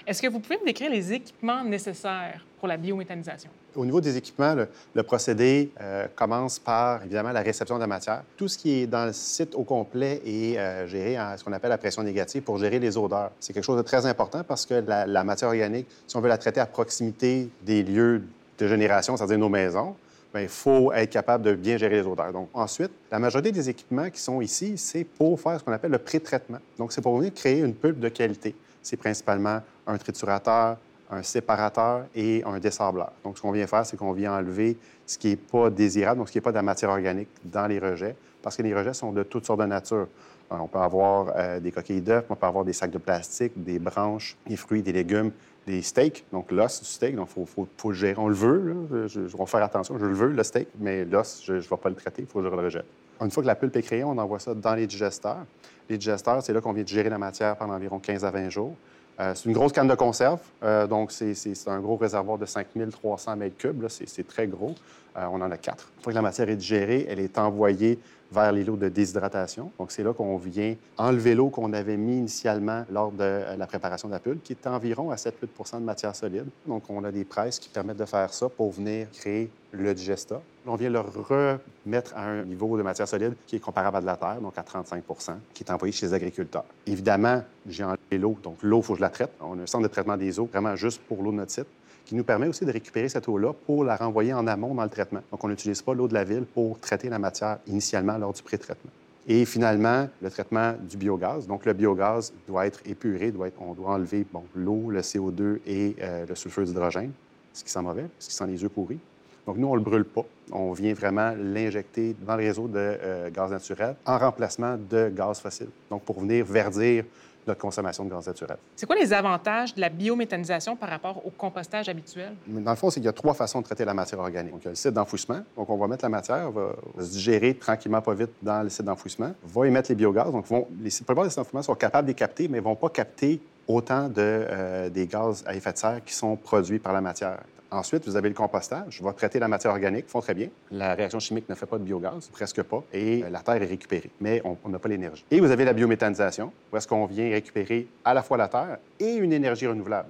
Est-ce 0.06 0.22
que 0.22 0.28
vous 0.28 0.40
pouvez 0.40 0.60
me 0.60 0.66
décrire 0.66 0.92
les 0.92 1.12
équipements 1.12 1.64
nécessaires 1.64 2.46
pour 2.60 2.68
la 2.68 2.78
biométhanisation? 2.78 3.50
Au 3.76 3.86
niveau 3.86 4.02
des 4.02 4.18
équipements, 4.18 4.56
le, 4.94 5.04
procédé 5.04 5.72
euh, 5.82 6.08
commence 6.16 6.60
par, 6.60 7.04
évidemment, 7.04 7.32
la 7.32 7.42
réception 7.42 7.76
de 7.76 7.82
la 7.82 7.88
matière. 7.88 8.24
Tout 8.38 8.48
ce 8.48 8.58
qui 8.58 8.82
est 8.82 8.88
dans 8.88 9.06
le 9.06 9.14
site 9.14 9.56
au 9.56 9.64
complet 9.64 10.22
est 10.26 10.58
euh, 10.58 10.88
géré 10.88 11.20
en 11.20 11.38
ce 11.38 11.44
qu'on 11.44 11.54
appelle 11.54 11.70
la 11.70 11.78
pression 11.78 12.04
négative 12.04 12.44
pour 12.44 12.58
gérer 12.58 12.80
les 12.80 12.98
odeurs. 12.98 13.32
C'est 13.40 13.54
quelque 13.54 13.64
chose 13.64 13.78
de 13.78 13.82
très 13.82 14.06
important 14.06 14.44
parce 14.44 14.66
que 14.66 14.76
la, 14.76 15.06
la 15.06 15.24
matière 15.24 15.50
organique, 15.50 15.88
si 16.08 16.16
on 16.16 16.22
veut 16.22 16.30
la 16.30 16.38
traiter 16.38 16.60
à 16.60 16.66
proximité 16.66 17.50
des 17.64 17.84
lieux 17.84 18.24
de 18.58 18.68
génération, 18.68 19.18
c'est-à-dire 19.18 19.40
nos 19.40 19.50
maisons, 19.50 19.96
bien, 20.34 20.42
il 20.42 20.50
faut 20.50 20.92
être 20.92 21.10
capable 21.10 21.44
de 21.44 21.54
bien 21.54 21.78
gérer 21.78 22.02
les 22.02 22.08
odeurs. 22.08 22.34
Donc, 22.34 22.50
ensuite, 22.54 22.92
la 23.12 23.20
majorité 23.20 23.52
des 23.52 23.70
équipements 23.70 24.10
qui 24.10 24.20
sont 24.20 24.42
ici, 24.42 24.78
c'est 24.78 25.04
pour 25.04 25.40
faire 25.40 25.60
ce 25.60 25.64
qu'on 25.64 25.72
appelle 25.72 25.92
le 25.92 26.00
pré-traitement. 26.00 26.60
Donc, 26.78 26.92
c'est 26.92 27.02
pour 27.02 27.18
venir 27.18 27.34
créer 27.34 27.60
une 27.60 27.74
pulpe 27.74 28.00
de 28.00 28.10
qualité. 28.10 28.56
C'est 28.82 28.98
principalement 28.98 29.62
un 29.88 29.98
triturateur, 29.98 30.78
un 31.14 31.24
séparateur 31.24 32.06
et 32.16 32.44
un 32.46 32.60
dessableur. 32.60 33.12
Donc, 33.24 33.38
ce 33.38 33.42
qu'on 33.42 33.52
vient 33.52 33.68
faire, 33.68 33.86
c'est 33.86 33.98
qu'on 33.98 34.14
vient 34.14 34.34
enlever 34.34 34.78
ce 35.06 35.18
qui 35.18 35.30
n'est 35.30 35.36
pas 35.36 35.70
désirable, 35.70 36.20
donc 36.20 36.28
ce 36.28 36.34
qui 36.34 36.38
n'est 36.38 36.44
pas 36.44 36.52
de 36.52 36.58
la 36.58 36.62
matière 36.62 36.90
organique 36.90 37.30
dans 37.44 37.68
les 37.68 37.80
rejets, 37.80 38.16
parce 38.42 38.58
que 38.58 38.64
les 38.64 38.74
rejets 38.74 38.94
sont 38.94 39.12
de 39.12 39.24
toutes 39.24 39.46
sortes 39.46 39.60
de 39.60 39.66
nature. 39.66 40.08
Euh, 40.52 40.56
On 40.60 40.68
peut 40.68 40.80
avoir 40.80 41.34
euh, 41.36 41.60
des 41.60 41.72
coquilles 41.72 42.02
d'œufs, 42.02 42.26
on 42.30 42.36
peut 42.36 42.46
avoir 42.46 42.66
des 42.66 42.74
sacs 42.74 42.92
de 42.92 42.98
plastique, 42.98 43.54
des 43.56 43.80
branches, 43.80 44.38
des 44.48 44.58
fruits, 44.58 44.82
des 44.82 44.92
légumes, 44.92 45.32
des 45.66 45.82
steaks, 45.82 46.26
donc 46.32 46.52
l'os 46.52 46.82
du 46.82 46.86
steak, 46.86 47.16
donc 47.16 47.30
il 47.38 47.46
faut, 47.46 47.90
le 47.90 47.96
gérer. 47.96 48.16
On 48.18 48.28
le 48.28 48.34
veut. 48.34 49.08
Je, 49.08 49.28
je, 49.28 49.36
on 49.36 49.40
va 49.40 49.46
faire 49.46 49.64
attention, 49.64 49.98
je 49.98 50.06
le 50.06 50.14
veux, 50.14 50.28
le 50.28 50.44
steak, 50.44 50.68
mais 50.80 51.06
l'os, 51.06 51.42
je 51.46 51.54
ne 51.54 51.60
vais 51.60 51.78
pas 51.78 51.90
le 51.90 51.96
traiter, 51.96 52.24
il 52.24 52.28
faut 52.28 52.40
que 52.40 52.46
je 52.46 52.50
le 52.50 52.56
rejette. 52.56 52.86
Une 53.22 53.32
fois 53.32 53.44
que 53.44 53.48
la 53.48 53.56
pulpe 53.56 53.76
est 53.78 53.82
créée, 53.82 54.04
on 54.04 54.18
envoie 54.18 54.40
ça 54.40 54.54
dans 54.54 54.76
les 54.76 54.88
digesteurs. 54.88 55.46
Les 55.90 55.98
digesteurs, 55.98 56.42
c'est 56.42 56.52
là 56.52 56.62
qu'on 56.62 56.74
vient 56.74 56.84
de 56.84 56.88
gérer 56.88 57.10
la 57.10 57.18
matière 57.18 57.56
pendant 57.56 57.74
environ 57.74 58.00
15 58.00 58.26
à 58.26 58.32
20 58.32 58.50
jours. 58.50 58.76
Euh, 59.20 59.34
c'est 59.36 59.46
une 59.46 59.54
grosse 59.54 59.72
canne 59.72 59.88
de 59.88 59.96
conserve, 59.96 60.40
euh, 60.64 60.88
donc 60.88 61.12
c'est 61.12 61.36
un 61.68 61.80
gros 61.80 61.98
réservoir 61.98 62.38
de 62.38 62.46
5300 62.46 63.36
mètres 63.36 63.58
cubes. 63.58 63.86
C'est 63.88 64.28
très 64.28 64.48
gros. 64.48 64.74
Euh, 65.16 65.26
on 65.32 65.42
en 65.42 65.52
a 65.52 65.58
quatre. 65.58 65.90
Une 65.98 66.04
fois 66.04 66.14
que 66.14 66.16
la 66.16 66.24
matière 66.24 66.50
est 66.50 66.56
digérée, 66.56 67.06
elle 67.08 67.20
est 67.20 67.38
envoyée 67.38 68.00
vers 68.34 68.52
les 68.52 68.64
lots 68.64 68.76
de 68.76 68.90
déshydratation. 68.90 69.72
Donc, 69.78 69.92
c'est 69.92 70.04
là 70.04 70.14
qu'on 70.14 70.38
vient 70.38 70.76
enlever 70.98 71.36
l'eau 71.36 71.50
qu'on 71.50 71.72
avait 71.74 71.98
mis 71.98 72.18
initialement 72.18 72.84
lors 72.92 73.12
de 73.12 73.58
la 73.58 73.68
préparation 73.68 74.08
de 74.08 74.14
la 74.14 74.20
pulpe, 74.20 74.44
qui 74.44 74.54
est 74.54 74.68
environ 74.68 75.12
à 75.12 75.16
7-8 75.16 75.80
de 75.80 75.86
matière 75.86 76.16
solide. 76.16 76.48
Donc, 76.66 76.84
on 76.90 77.04
a 77.04 77.12
des 77.12 77.24
presses 77.24 77.60
qui 77.60 77.70
permettent 77.70 77.98
de 77.98 78.06
faire 78.06 78.34
ça 78.34 78.50
pour 78.50 78.72
venir 78.72 79.08
créer 79.12 79.50
le 79.72 79.94
digesta. 79.94 80.42
On 80.66 80.76
vient 80.76 80.90
le 80.90 81.00
remettre 81.00 82.14
à 82.16 82.24
un 82.26 82.44
niveau 82.44 82.78
de 82.78 82.84
matière 82.84 83.08
solide 83.08 83.34
qui 83.48 83.58
est 83.58 83.60
comparable 83.60 83.98
à 83.98 84.02
de 84.02 84.06
la 84.06 84.16
terre, 84.16 84.40
donc 84.42 84.58
à 84.58 84.62
35% 84.62 85.34
qui 85.54 85.64
est 85.64 85.72
envoyé 85.72 85.92
chez 85.92 86.08
les 86.08 86.14
agriculteurs. 86.14 86.66
Évidemment, 86.88 87.44
j'ai 87.68 87.84
enlevé 87.84 88.18
l'eau, 88.18 88.38
donc 88.42 88.58
l'eau, 88.62 88.80
il 88.80 88.84
faut 88.84 88.94
que 88.94 88.98
je 88.98 89.04
la 89.04 89.10
traite. 89.10 89.32
On 89.42 89.60
a 89.60 89.64
un 89.64 89.68
centre 89.68 89.84
de 89.84 89.92
traitement 89.92 90.18
des 90.18 90.40
eaux, 90.40 90.46
vraiment 90.52 90.76
juste 90.76 91.02
pour 91.02 91.22
l'eau 91.22 91.32
de 91.32 91.38
notre 91.38 91.52
site 91.52 91.68
qui 92.06 92.16
nous 92.16 92.24
permet 92.24 92.48
aussi 92.48 92.66
de 92.66 92.72
récupérer 92.72 93.10
cette 93.10 93.28
eau-là 93.28 93.54
pour 93.66 93.84
la 93.84 93.96
renvoyer 93.96 94.34
en 94.34 94.46
amont 94.48 94.76
dans 94.76 94.84
le 94.84 94.90
traitement. 94.90 95.22
Donc, 95.32 95.44
on 95.44 95.48
n'utilise 95.48 95.82
pas 95.82 95.94
l'eau 95.94 96.08
de 96.08 96.14
la 96.14 96.24
ville 96.24 96.46
pour 96.46 96.80
traiter 96.80 97.10
la 97.10 97.20
matière 97.20 97.60
initialement 97.68 98.18
lors 98.18 98.34
du 98.34 98.42
pré-traitement. 98.42 98.92
Et 99.28 99.46
finalement, 99.46 100.10
le 100.22 100.30
traitement 100.30 100.74
du 100.82 100.98
biogaz. 100.98 101.48
Donc, 101.48 101.66
le 101.66 101.74
biogaz 101.74 102.34
doit 102.48 102.66
être 102.66 102.82
épuré, 102.86 103.34
on 103.60 103.74
doit 103.74 103.92
enlever 103.92 104.26
bon, 104.32 104.44
l'eau, 104.54 104.90
le 104.90 105.00
CO2 105.00 105.60
et 105.66 105.96
euh, 106.02 106.26
le 106.28 106.36
sulfure 106.36 106.66
d'hydrogène, 106.66 107.12
ce 107.54 107.64
qui 107.64 107.72
sent 107.72 107.82
mauvais, 107.82 108.06
ce 108.20 108.28
qui 108.28 108.36
sent 108.36 108.48
les 108.48 108.64
œufs 108.64 108.72
pourris. 108.72 109.00
Donc, 109.48 109.58
nous, 109.58 109.68
on 109.68 109.74
ne 109.74 109.78
le 109.78 109.84
brûle 109.84 110.06
pas. 110.06 110.26
On 110.52 110.74
vient 110.74 110.94
vraiment 110.94 111.34
l'injecter 111.38 112.16
dans 112.26 112.36
le 112.36 112.44
réseau 112.44 112.68
de 112.68 112.78
euh, 112.78 113.30
gaz 113.30 113.52
naturel 113.52 113.96
en 114.06 114.18
remplacement 114.18 114.78
de 114.78 115.10
gaz 115.10 115.40
fossile. 115.40 115.70
Donc, 115.90 116.04
pour 116.04 116.20
venir 116.20 116.46
verdir 116.46 117.06
notre 117.48 117.60
consommation 117.60 118.06
de 118.06 118.10
gaz 118.10 118.28
naturel. 118.28 118.58
C'est 118.76 118.86
quoi 118.86 118.96
les 118.96 119.14
avantages 119.14 119.74
de 119.76 119.82
la 119.82 119.90
biométhanisation 119.90 120.76
par 120.76 120.90
rapport 120.90 121.26
au 121.26 121.30
compostage 121.30 121.90
habituel? 121.90 122.34
Dans 122.48 122.72
le 122.72 122.78
fond, 122.78 122.90
c'est 122.90 123.00
qu'il 123.00 123.06
y 123.06 123.10
a 123.10 123.14
trois 123.14 123.34
façons 123.34 123.60
de 123.60 123.66
traiter 123.66 123.86
la 123.86 123.94
matière 123.94 124.20
organique. 124.20 124.52
Donc, 124.52 124.62
il 124.62 124.66
y 124.66 124.68
a 124.68 124.72
le 124.72 124.76
site 124.76 124.92
d'enfouissement. 124.92 125.42
Donc, 125.56 125.70
on 125.70 125.78
va 125.78 125.88
mettre 125.88 126.06
la 126.06 126.10
matière, 126.10 126.52
va, 126.52 126.74
va 126.96 127.04
se 127.04 127.12
digérer 127.12 127.56
tranquillement, 127.56 128.02
pas 128.02 128.14
vite 128.14 128.32
dans 128.42 128.64
le 128.64 128.70
site 128.70 128.86
d'enfouissement, 128.86 129.32
va 129.44 129.68
émettre 129.68 129.90
les 129.90 129.96
biogaz. 129.96 130.32
Donc, 130.32 130.46
vont, 130.48 130.68
les, 130.82 130.90
plupart 130.90 131.24
des 131.24 131.30
sites 131.30 131.38
d'enfouissement 131.38 131.62
sont 131.62 131.76
capables 131.76 132.08
de 132.08 132.12
les 132.12 132.16
capter, 132.16 132.48
mais 132.48 132.58
ne 132.58 132.64
vont 132.64 132.76
pas 132.76 132.90
capter 132.90 133.42
autant 133.68 134.08
de, 134.08 134.14
euh, 134.18 134.90
des 134.90 135.08
gaz 135.08 135.44
à 135.48 135.56
effet 135.56 135.74
de 135.74 135.78
serre 135.78 136.04
qui 136.04 136.14
sont 136.14 136.36
produits 136.36 136.80
par 136.80 136.94
la 136.94 137.02
matière. 137.02 137.40
Ensuite, 137.72 138.06
vous 138.06 138.16
avez 138.16 138.30
le 138.30 138.36
compostage. 138.36 138.86
Je 138.90 139.04
vais 139.04 139.14
traiter 139.14 139.40
la 139.40 139.48
matière 139.48 139.72
organique, 139.72 140.08
font 140.08 140.22
très 140.22 140.36
bien. 140.36 140.50
La 140.70 140.94
réaction 140.94 141.20
chimique 141.20 141.50
ne 141.50 141.56
fait 141.56 141.66
pas 141.66 141.80
de 141.80 141.84
biogaz, 141.84 142.30
presque 142.32 142.62
pas, 142.62 142.84
et 142.94 143.24
la 143.32 143.40
terre 143.40 143.64
est 143.64 143.66
récupérée, 143.66 144.12
mais 144.22 144.44
on 144.46 144.70
n'a 144.70 144.78
pas 144.78 144.90
l'énergie. 144.90 145.26
Et 145.32 145.40
vous 145.40 145.50
avez 145.50 145.66
la 145.66 145.74
biométhanisation, 145.74 146.52
où 146.72 146.78
est-ce 146.78 146.88
qu'on 146.88 147.08
vient 147.08 147.28
récupérer 147.32 147.88
à 148.06 148.14
la 148.14 148.22
fois 148.22 148.38
la 148.38 148.48
terre 148.48 148.78
et 149.00 149.14
une 149.16 149.34
énergie 149.34 149.66
renouvelable. 149.66 150.10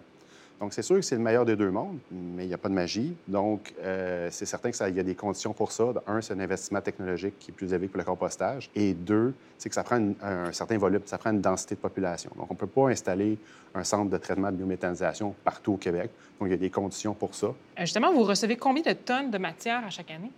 Donc, 0.60 0.74
c'est 0.74 0.82
sûr 0.82 0.96
que 0.96 1.02
c'est 1.02 1.16
le 1.16 1.22
meilleur 1.22 1.46
des 1.46 1.56
deux 1.56 1.72
mondes, 1.72 1.98
mais 2.10 2.46
il 2.46 2.48
n'y 2.48 2.54
a 2.54 2.58
pas 2.58 2.70
de 2.70 2.74
magie. 2.74 3.16
Donc, 3.28 3.74
euh, 3.82 4.30
c'est 4.32 4.46
certain 4.46 4.72
qu'il 4.72 4.96
y 4.96 5.00
a 5.00 5.04
des 5.04 5.16
conditions 5.16 5.52
pour 5.52 5.72
ça. 5.72 5.86
Un, 6.08 6.22
c'est 6.22 6.34
un 6.34 6.40
investissement 6.40 6.80
technologique 6.80 7.38
qui 7.40 7.52
est 7.52 7.54
plus 7.54 7.74
élevé 7.74 7.90
que 7.90 7.98
le 7.98 8.04
compostage. 8.04 8.70
Et 8.76 8.94
deux, 8.94 9.34
c'est 9.58 9.68
que 9.68 9.76
ça 9.76 9.84
prend 9.84 10.00
un 10.22 10.52
certain 10.54 10.78
volume, 10.78 11.02
ça 11.06 11.18
prend 11.18 11.32
une 11.32 11.42
densité 11.42 11.76
de 11.76 11.82
population. 11.82 12.32
Donc, 12.38 12.48
on 12.50 12.54
ne 12.54 12.58
peut 12.58 12.68
pas 12.68 12.88
installer 12.88 13.38
un 13.76 13.84
centre 13.84 14.10
de 14.10 14.18
traitement 14.18 14.52
de 14.52 14.56
biométhanisation 14.56 15.36
partout 15.44 15.74
au 15.74 15.78
Québec. 15.78 16.12
Donc, 16.40 16.48
il 16.48 16.52
y 16.52 16.56
a 16.56 16.58
des 16.58 16.70
conditions 16.70 17.14
pour 17.14 17.36
ça. 17.36 17.48
Euh, 17.48 17.54
justement, 17.80 18.14
vous 18.14 18.24
recevez 18.24 18.56
combien 18.56 18.84
de 18.84 18.94
tonnes 18.94 19.32
de 19.32 19.38
matière 19.38 19.84
à 19.86 19.90
chaque 19.90 20.12
année? 20.12 20.32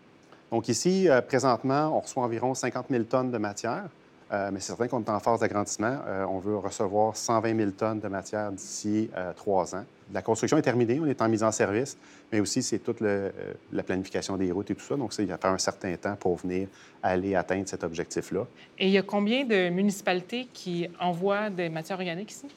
Donc, 0.52 0.70
ici, 0.70 1.08
euh, 1.08 1.22
présentement, 1.22 1.96
on 1.96 2.00
reçoit 2.00 2.24
environ 2.24 2.54
50 2.56 2.88
000 2.90 3.04
tonnes 3.04 3.32
de 3.32 3.38
matière. 3.38 3.84
mais 4.32 4.60
c'est 4.60 4.74
certain 4.74 4.88
qu'on 4.88 5.04
est 5.04 5.10
en 5.10 5.20
phase 5.20 5.40
d'agrandissement. 5.40 6.00
on 6.28 6.40
veut 6.40 6.58
recevoir 6.58 7.16
120 7.16 7.56
000 7.56 7.72
tonnes 7.72 8.00
de 8.00 8.08
matière 8.08 8.52
d'ici 8.52 9.10
trois 9.36 9.76
ans. 9.76 9.86
La 10.14 10.22
construction 10.22 10.58
est 10.58 10.62
terminée, 10.62 11.00
on 11.02 11.08
est 11.08 11.22
en 11.22 11.28
mise 11.28 11.44
en 11.44 11.52
service, 11.52 11.98
mais 12.32 12.40
aussi 12.40 12.62
c'est 12.62 12.80
toute 12.80 13.02
euh, 13.02 13.32
la 13.74 13.82
planification 13.82 14.38
des 14.38 14.52
routes 14.52 14.70
et 14.70 14.76
tout 14.76 14.84
ça. 14.84 14.96
Donc, 14.96 15.14
il 15.18 15.26
y 15.26 15.32
a 15.32 15.40
un 15.44 15.58
certain 15.58 15.96
temps 15.96 16.16
pour 16.16 16.38
venir 16.38 16.68
aller 17.02 17.36
atteindre 17.36 17.68
cet 17.68 17.84
objectif-là. 17.84 18.46
Et 18.78 18.88
il 18.88 18.92
y 18.92 18.98
a 18.98 19.02
combien 19.02 19.46
de 19.46 19.70
municipalités 19.70 20.48
qui 20.54 20.88
envoient 21.00 21.50
des 21.50 21.70
matières 21.70 21.98
organiques 21.98 22.32
ici? 22.32 22.48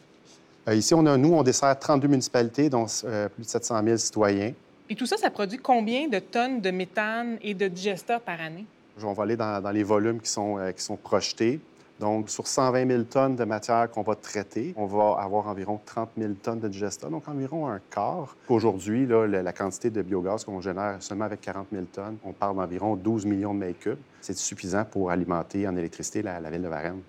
Euh, 0.68 0.74
ici, 0.74 0.92
on 0.92 1.06
a, 1.06 1.16
nous, 1.16 1.32
on 1.32 1.42
dessert 1.42 1.78
32 1.78 2.08
municipalités, 2.08 2.68
dont 2.68 2.86
euh, 3.04 3.28
plus 3.30 3.44
de 3.44 3.48
700 3.48 3.82
000 3.82 3.96
citoyens. 3.96 4.52
Et 4.90 4.94
tout 4.94 5.06
ça, 5.06 5.16
ça 5.16 5.30
produit 5.30 5.58
combien 5.58 6.06
de 6.06 6.18
tonnes 6.18 6.60
de 6.60 6.70
méthane 6.70 7.38
et 7.40 7.54
de 7.54 7.68
digesta 7.68 8.20
par 8.20 8.40
année? 8.40 8.66
On 9.02 9.12
va 9.12 9.22
aller 9.22 9.36
dans, 9.36 9.62
dans 9.62 9.70
les 9.70 9.84
volumes 9.84 10.20
qui 10.20 10.30
sont, 10.30 10.58
qui 10.76 10.82
sont 10.82 10.96
projetés. 10.96 11.60
Donc, 12.00 12.30
sur 12.30 12.46
120 12.46 12.88
000 12.88 13.02
tonnes 13.04 13.34
de 13.34 13.44
matière 13.44 13.90
qu'on 13.90 14.02
va 14.02 14.14
traiter, 14.14 14.72
on 14.76 14.86
va 14.86 15.20
avoir 15.20 15.48
environ 15.48 15.80
30 15.84 16.10
000 16.16 16.32
tonnes 16.40 16.60
de 16.60 16.68
digesta, 16.68 17.08
donc 17.08 17.26
environ 17.26 17.68
un 17.68 17.80
quart. 17.90 18.36
Aujourd'hui, 18.48 19.06
la, 19.06 19.52
quantité 19.52 19.90
de 19.90 20.02
biogaz 20.02 20.44
qu'on 20.44 20.60
génère 20.60 20.96
seulement 21.00 21.24
avec 21.24 21.40
40 21.40 21.66
000 21.72 21.84
tonnes, 21.92 22.16
on 22.24 22.32
parle 22.32 22.56
d'environ 22.56 22.94
12 22.94 23.26
millions 23.26 23.52
de 23.52 23.58
mètres 23.58 23.80
cubes. 23.80 23.98
C'est 24.20 24.36
suffisant 24.36 24.84
pour 24.84 25.10
alimenter 25.10 25.66
en 25.66 25.76
électricité 25.76 26.22
la, 26.22 26.38
ville 26.50 26.62
de 26.62 26.68
Varennes. 26.68 27.00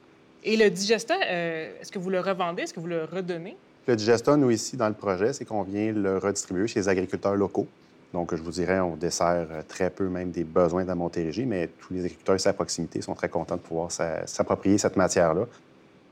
Et 0.44 0.58
le 0.58 0.70
digesta, 0.70 1.16
euh, 1.30 1.72
est-ce 1.80 1.92
que 1.92 2.00
vous 2.00 2.10
le 2.10 2.22
revendez? 2.22 2.64
Est-ce 2.64 2.74
que 2.74 2.80
vous 2.80 2.88
le 2.88 3.04
redonnez? 3.04 3.58
Le 3.88 3.96
digesta, 3.96 4.38
nous, 4.38 4.50
ici, 4.50 4.76
dans 4.76 4.88
le 4.88 4.94
projet, 4.96 5.34
c'est 5.34 5.46
qu'on 5.46 5.64
vient 5.64 5.92
le 5.92 6.18
redistribuer 6.18 6.68
chez 6.68 6.80
les 6.80 6.90
agriculteurs 6.90 7.36
locaux. 7.36 7.68
Donc, 8.14 8.36
je 8.36 8.42
vous 8.42 8.52
dirais, 8.52 8.80
on 8.80 8.96
dessert 8.96 9.48
euh, 9.52 9.62
très 9.68 9.90
peu 9.90 10.10
même 10.10 10.32
des 10.32 10.44
besoins 10.44 10.84
de 10.84 10.88
la 10.88 10.96
Montérégie, 10.96 11.46
mais 11.46 11.70
tous 11.80 11.94
les 11.94 12.06
agriculteurs 12.06 12.36
ici 12.36 12.48
à 12.48 12.54
proximité 12.54 13.02
sont 13.02 13.14
très 13.14 13.30
contents 13.30 13.56
de 13.56 13.62
pouvoir 13.62 13.92
s'approprier 13.92 14.78
cette 14.78 14.96
matière-là. 14.96 15.46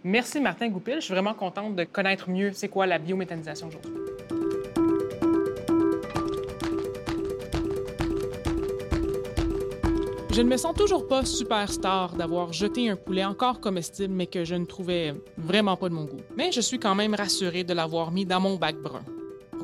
Merci, 0.03 0.39
Martin 0.39 0.69
Goupil. 0.69 0.95
Je 0.95 1.05
suis 1.05 1.13
vraiment 1.13 1.33
contente 1.33 1.75
de 1.75 1.83
connaître 1.83 2.29
mieux 2.29 2.51
c'est 2.53 2.67
quoi 2.67 2.85
la 2.85 2.99
biométhanisation 2.99 3.67
aujourd'hui. 3.67 3.91
Je 10.37 10.43
ne 10.43 10.49
me 10.49 10.57
sens 10.57 10.75
toujours 10.75 11.07
pas 11.07 11.25
superstar 11.25 12.13
d'avoir 12.13 12.53
jeté 12.53 12.91
un 12.91 12.95
poulet 12.95 13.25
encore 13.25 13.59
comestible, 13.59 14.13
mais 14.13 14.27
que 14.27 14.45
je 14.45 14.53
ne 14.53 14.65
trouvais 14.65 15.15
vraiment 15.35 15.75
pas 15.77 15.89
de 15.89 15.95
mon 15.95 16.03
goût. 16.03 16.21
Mais 16.35 16.51
je 16.51 16.61
suis 16.61 16.77
quand 16.77 16.93
même 16.93 17.15
rassurée 17.15 17.63
de 17.63 17.73
l'avoir 17.73 18.11
mis 18.11 18.23
dans 18.23 18.39
mon 18.39 18.55
bac 18.55 18.75
brun. 18.75 19.01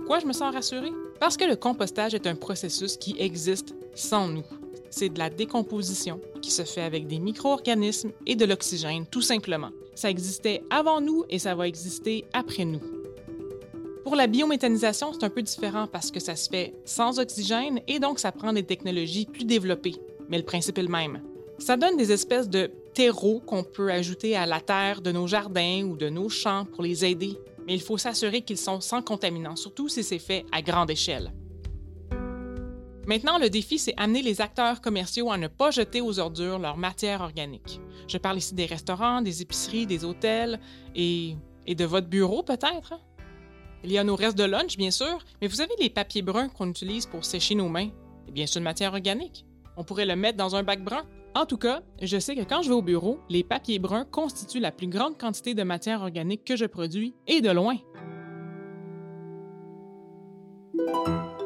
Pourquoi 0.03 0.19
je 0.19 0.25
me 0.25 0.33
sens 0.33 0.53
rassurée? 0.53 0.91
Parce 1.21 1.37
que 1.37 1.45
le 1.45 1.55
compostage 1.55 2.13
est 2.13 2.27
un 2.27 2.35
processus 2.35 2.97
qui 2.97 3.15
existe 3.19 3.73
sans 3.95 4.27
nous. 4.27 4.43
C'est 4.89 5.07
de 5.07 5.17
la 5.17 5.29
décomposition 5.29 6.19
qui 6.41 6.51
se 6.51 6.63
fait 6.63 6.81
avec 6.81 7.07
des 7.07 7.19
micro-organismes 7.19 8.11
et 8.27 8.35
de 8.35 8.43
l'oxygène, 8.43 9.05
tout 9.05 9.21
simplement. 9.21 9.69
Ça 9.95 10.09
existait 10.09 10.61
avant 10.69 10.99
nous 10.99 11.23
et 11.29 11.39
ça 11.39 11.55
va 11.55 11.69
exister 11.69 12.25
après 12.33 12.65
nous. 12.65 12.81
Pour 14.03 14.17
la 14.17 14.27
biométhanisation, 14.27 15.13
c'est 15.13 15.23
un 15.23 15.29
peu 15.29 15.41
différent 15.41 15.87
parce 15.87 16.11
que 16.11 16.19
ça 16.19 16.35
se 16.35 16.49
fait 16.49 16.73
sans 16.83 17.17
oxygène 17.19 17.79
et 17.87 17.99
donc 17.99 18.19
ça 18.19 18.33
prend 18.33 18.51
des 18.51 18.63
technologies 18.63 19.25
plus 19.25 19.45
développées, 19.45 19.95
mais 20.27 20.37
le 20.37 20.43
principe 20.43 20.79
est 20.79 20.83
le 20.83 20.89
même. 20.89 21.21
Ça 21.59 21.77
donne 21.77 21.95
des 21.95 22.11
espèces 22.11 22.49
de 22.49 22.69
terreaux 22.93 23.39
qu'on 23.39 23.63
peut 23.63 23.89
ajouter 23.89 24.35
à 24.35 24.45
la 24.45 24.59
terre 24.59 25.01
de 25.01 25.13
nos 25.13 25.27
jardins 25.27 25.85
ou 25.85 25.95
de 25.95 26.09
nos 26.09 26.27
champs 26.27 26.65
pour 26.65 26.83
les 26.83 27.05
aider 27.05 27.39
mais 27.65 27.73
il 27.73 27.81
faut 27.81 27.97
s'assurer 27.97 28.41
qu'ils 28.41 28.57
sont 28.57 28.81
sans 28.81 29.01
contaminants, 29.01 29.55
surtout 29.55 29.89
si 29.89 30.03
c'est 30.03 30.19
fait 30.19 30.45
à 30.51 30.61
grande 30.61 30.91
échelle. 30.91 31.33
Maintenant, 33.05 33.37
le 33.37 33.49
défi, 33.49 33.79
c'est 33.79 33.93
amener 33.97 34.21
les 34.21 34.39
acteurs 34.39 34.79
commerciaux 34.79 35.29
à 35.29 35.37
ne 35.37 35.47
pas 35.47 35.71
jeter 35.71 35.99
aux 35.99 36.19
ordures 36.19 36.57
leur 36.57 36.77
matière 36.77 37.21
organique. 37.21 37.81
Je 38.07 38.17
parle 38.17 38.37
ici 38.37 38.55
des 38.55 38.65
restaurants, 38.65 39.21
des 39.21 39.41
épiceries, 39.41 39.85
des 39.85 40.05
hôtels 40.05 40.59
et, 40.95 41.35
et 41.67 41.75
de 41.75 41.83
votre 41.83 42.07
bureau 42.07 42.43
peut-être. 42.43 42.93
Hein? 42.93 42.99
Il 43.83 43.91
y 43.91 43.97
a 43.97 44.05
nos 44.05 44.15
restes 44.15 44.37
de 44.37 44.45
lunch, 44.45 44.77
bien 44.77 44.91
sûr, 44.91 45.19
mais 45.41 45.47
vous 45.47 45.59
avez 45.59 45.73
les 45.79 45.89
papiers 45.89 46.21
bruns 46.21 46.47
qu'on 46.47 46.69
utilise 46.69 47.05
pour 47.05 47.25
sécher 47.25 47.55
nos 47.55 47.67
mains. 47.67 47.89
C'est 48.25 48.31
bien 48.31 48.45
sûr 48.45 48.59
une 48.59 48.63
matière 48.63 48.93
organique. 48.93 49.45
On 49.75 49.83
pourrait 49.83 50.05
le 50.05 50.15
mettre 50.15 50.37
dans 50.37 50.55
un 50.55 50.63
bac 50.63 50.81
brun. 50.81 51.03
En 51.35 51.47
tout 51.47 51.57
cas, 51.57 51.81
je 51.99 52.19
sais 52.19 52.35
que 52.35 52.43
quand 52.43 52.61
je 52.61 52.69
vais 52.69 52.75
au 52.75 52.83
bureau, 52.83 53.19
les 53.27 53.43
papiers 53.43 53.79
bruns 53.79 54.05
constituent 54.05 54.59
la 54.59 54.71
plus 54.71 54.87
grande 54.87 55.17
quantité 55.17 55.55
de 55.55 55.63
matière 55.63 56.01
organique 56.01 56.45
que 56.45 56.55
je 56.55 56.65
produis, 56.65 57.15
et 57.25 57.41
de 57.41 57.49
loin. 57.49 57.77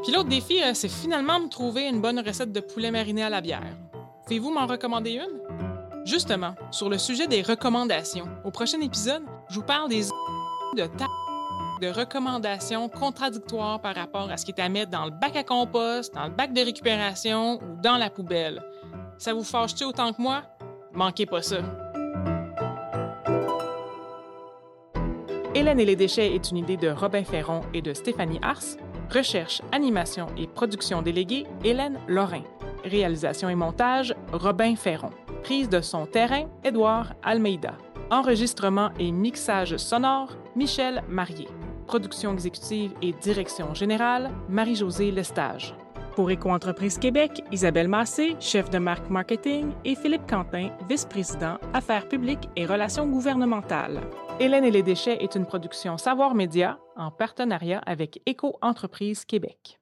Puis 0.04 0.12
l'autre 0.13 0.28
défi, 0.28 0.62
euh, 0.62 0.73
c'est 0.73 0.89
finalement 0.89 1.39
de 1.39 1.47
trouver 1.47 1.88
une 1.88 2.02
bonne 2.02 2.19
recette 2.19 2.52
de 2.52 2.60
poulet 2.60 2.91
mariné 2.91 3.23
à 3.23 3.30
la 3.30 3.39
bière. 3.39 3.78
Pouvez-vous 4.26 4.52
m'en 4.52 4.65
recommander 4.65 5.12
une? 5.12 6.06
Justement, 6.06 6.56
sur 6.71 6.89
le 6.89 6.97
sujet 6.97 7.28
des 7.28 7.41
recommandations, 7.41 8.28
au 8.43 8.52
prochain 8.52 8.82
épisode, 8.82 9.23
je 9.50 9.56
vous 9.56 9.65
parle 9.65 9.89
des 9.89 10.04
de 10.76 10.84
de 11.82 11.88
recommandations 11.88 12.89
contradictoires 12.89 13.80
par 13.80 13.95
rapport 13.95 14.30
à 14.32 14.38
ce 14.38 14.45
qui 14.45 14.52
est 14.52 14.60
à 14.60 14.69
mettre 14.69 14.91
dans 14.91 15.06
le 15.06 15.12
bac 15.12 15.36
à 15.36 15.43
compost, 15.43 16.13
dans 16.13 16.26
le 16.26 16.32
bac 16.32 16.52
de 16.54 16.62
récupération 16.62 17.60
ou 17.62 17.82
dans 17.82 17.97
la 17.97 18.10
poubelle. 18.10 18.63
Ça 19.17 19.34
vous 19.34 19.43
fâche-tu 19.43 19.84
autant 19.84 20.13
que 20.13 20.21
moi? 20.21 20.43
Manquez 20.93 21.25
pas 21.25 21.41
ça. 21.41 21.58
Hélène 25.56 25.80
et 25.80 25.86
les 25.86 25.95
déchets 25.95 26.36
est 26.36 26.51
une 26.51 26.58
idée 26.58 26.77
de 26.77 26.89
Robin 26.89 27.23
Ferron 27.23 27.62
et 27.73 27.82
de 27.82 27.93
Stéphanie 27.93 28.39
Ars. 28.43 28.77
Recherche, 29.12 29.62
animation 29.71 30.27
et 30.38 30.45
production 30.47 31.01
déléguée, 31.01 31.47
Hélène 31.63 31.99
Lorrain. 32.08 32.43
Réalisation 32.84 33.49
et 33.49 33.56
montage, 33.56 34.13
Robin 34.32 34.75
Ferron. 34.75 35.10
Prise 35.43 35.67
de 35.67 35.82
son 35.82 36.06
terrain, 36.06 36.45
Édouard 36.63 37.13
Almeida. 37.23 37.73
Enregistrement 38.12 38.91
et 38.99 39.12
mixage 39.12 39.77
sonore, 39.77 40.36
Michel 40.56 41.03
Marié. 41.10 41.47
production 41.88 42.34
exécutive 42.34 42.93
et 43.01 43.13
direction 43.13 43.73
générale, 43.73 44.30
Marie-Josée 44.49 45.10
Lestage. 45.10 45.73
Pour 46.17 46.32
Éco-entreprise 46.32 46.97
Québec, 46.97 47.43
Isabelle 47.51 47.88
Massé, 47.88 48.36
chef 48.39 48.71
de 48.71 48.80
marque 48.80 49.08
marketing, 49.08 49.73
et 49.86 49.93
Philippe 49.93 50.27
Quentin, 50.27 50.71
vice-président, 50.89 51.60
affaires 51.75 52.10
publiques 52.10 52.49
et 52.56 52.65
relations 52.65 53.06
gouvernementales. 53.06 54.01
Hélène 54.39 54.63
et 54.63 54.71
les 54.71 54.82
déchets 54.82 55.23
est 55.23 55.36
une 55.36 55.45
production 55.45 55.95
Savoir 55.99 56.34
Média 56.34 56.80
en 56.95 57.12
partenariat 57.12 57.84
avec 57.86 58.19
Éco-entreprise 58.25 59.25
Québec. 59.25 59.80